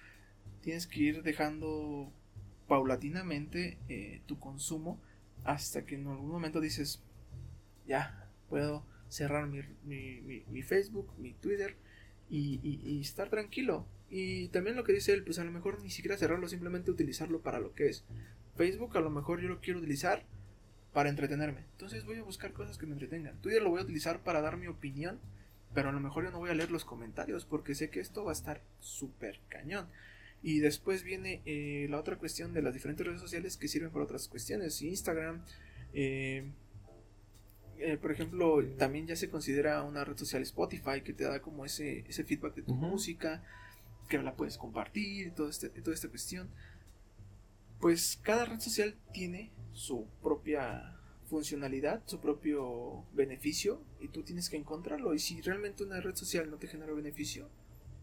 [0.63, 2.13] tienes que ir dejando
[2.67, 5.01] paulatinamente eh, tu consumo
[5.45, 7.01] hasta que en algún momento dices,
[7.87, 11.77] ya, puedo cerrar mi, mi, Facebook, mi Twitter
[12.29, 13.87] y, estar tranquilo.
[14.11, 17.41] Y también lo que dice él, pues a lo mejor ni siquiera cerrarlo, simplemente utilizarlo
[17.41, 18.05] para lo que es.
[18.57, 20.25] Facebook a lo mejor yo lo quiero utilizar
[20.97, 21.61] para entretenerme.
[21.73, 23.39] Entonces voy a buscar cosas que me entretengan.
[23.43, 25.21] Twitter lo voy a utilizar para dar mi opinión,
[25.75, 28.25] pero a lo mejor yo no voy a leer los comentarios porque sé que esto
[28.25, 29.91] va a estar súper cañón.
[30.43, 34.07] Y después viene eh, la otra cuestión de las diferentes redes sociales que sirven para
[34.07, 34.81] otras cuestiones.
[34.81, 35.45] Instagram,
[35.93, 36.51] eh,
[37.77, 41.67] eh, por ejemplo, también ya se considera una red social Spotify que te da como
[41.67, 43.45] ese, ese feedback de tu música.
[44.09, 46.49] que la puedes compartir, todo este, toda esta cuestión.
[47.81, 50.97] Pues cada red social tiene su propia
[51.27, 55.15] funcionalidad, su propio beneficio y tú tienes que encontrarlo.
[55.15, 57.49] Y si realmente una red social no te genera beneficio,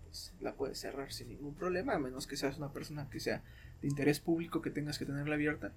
[0.04, 3.44] pues la puedes cerrar sin ningún problema, a menos que seas una persona que sea
[3.82, 5.74] de interés público que tengas que tenerla abierta,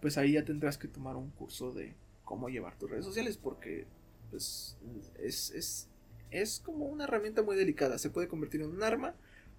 [0.00, 3.86] pues ahí ya tendrás que tomar un curso de cómo llevar tus redes sociales porque
[4.30, 4.78] pues
[5.18, 5.88] es, es,
[6.30, 9.14] es como una herramienta muy delicada, se puede convertir en un arma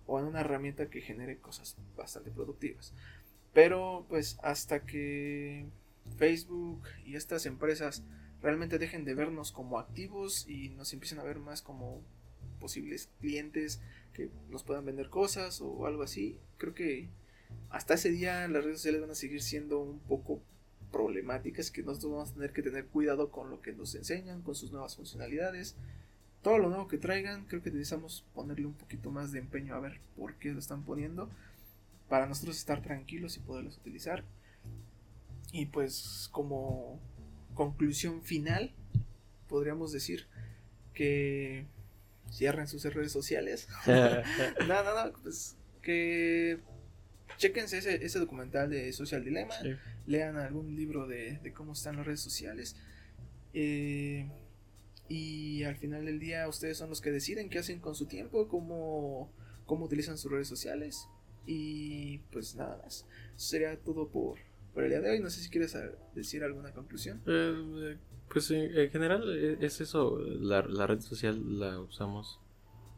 [0.08, 2.94] o en una herramienta que genere cosas bastante productivas.
[3.56, 5.66] Pero pues hasta que
[6.18, 8.04] Facebook y estas empresas
[8.42, 12.02] realmente dejen de vernos como activos y nos empiecen a ver más como
[12.60, 13.80] posibles clientes
[14.14, 17.08] que nos puedan vender cosas o algo así, creo que
[17.70, 20.42] hasta ese día las redes sociales van a seguir siendo un poco
[20.92, 24.56] problemáticas que nosotros vamos a tener que tener cuidado con lo que nos enseñan, con
[24.56, 25.76] sus nuevas funcionalidades.
[26.42, 29.80] Todo lo nuevo que traigan, creo que necesitamos ponerle un poquito más de empeño a
[29.80, 31.30] ver por qué lo están poniendo,
[32.10, 34.24] para nosotros estar tranquilos y poderlos utilizar.
[35.52, 37.00] Y pues como
[37.54, 38.74] conclusión final,
[39.48, 40.28] podríamos decir
[40.94, 41.66] que
[42.32, 43.68] cierren sus redes sociales.
[43.88, 46.60] no, no, no, pues que
[47.38, 49.56] chequense ese, ese documental de Social Dilemma,
[50.06, 52.76] lean algún libro de, cómo están las redes sociales.
[53.54, 54.30] Eh,
[55.08, 58.48] y al final del día ustedes son los que deciden qué hacen con su tiempo,
[58.48, 59.32] cómo,
[59.66, 61.08] cómo utilizan sus redes sociales.
[61.46, 63.06] Y pues nada más.
[63.36, 64.38] Eso sería todo por,
[64.74, 65.20] por el día de hoy.
[65.20, 65.78] No sé si quieres
[66.14, 67.22] decir alguna conclusión.
[67.28, 67.98] Eh,
[68.30, 70.18] pues en, general e, es eso.
[70.20, 72.40] La, la red social la usamos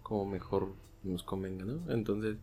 [0.03, 0.73] como mejor
[1.03, 1.91] nos convenga, ¿no?
[1.91, 2.37] Entonces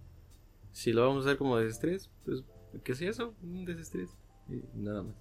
[0.75, 2.43] si lo vamos a hacer como desestrés, pues
[2.83, 4.11] que sea eso, un desestrés.
[4.49, 5.15] Y nada más.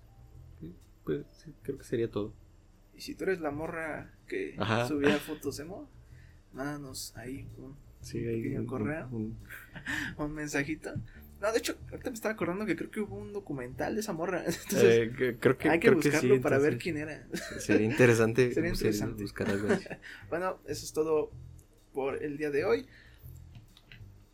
[1.05, 1.25] Pues
[1.61, 2.33] creo que sería todo.
[2.95, 4.57] Y si tú eres la morra que
[4.87, 5.87] subía fotos emo,
[6.53, 7.77] mándanos ahí un,
[8.11, 9.09] pequeño correo,
[10.17, 10.93] un, mensajito.
[11.41, 14.13] No, de hecho, ahorita me estaba acordando que creo que hubo un documental de esa
[14.13, 14.43] morra.
[14.45, 17.27] Entonces, eh, creo que, hay que buscarlo para ver quién era.
[17.59, 19.21] Sería interesante, sería interesante.
[19.23, 19.67] buscar algo
[20.29, 21.31] bueno, eso es todo
[21.93, 22.87] por el día de hoy.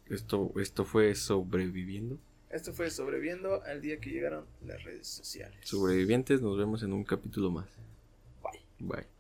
[0.08, 2.20] Esto, esto fue sobreviviendo.
[2.50, 5.60] Esto fue sobreviviendo al día que llegaron las redes sociales.
[5.64, 7.68] Sobrevivientes, nos vemos en un capítulo más.
[8.42, 8.62] Bye.
[8.80, 9.19] Bye.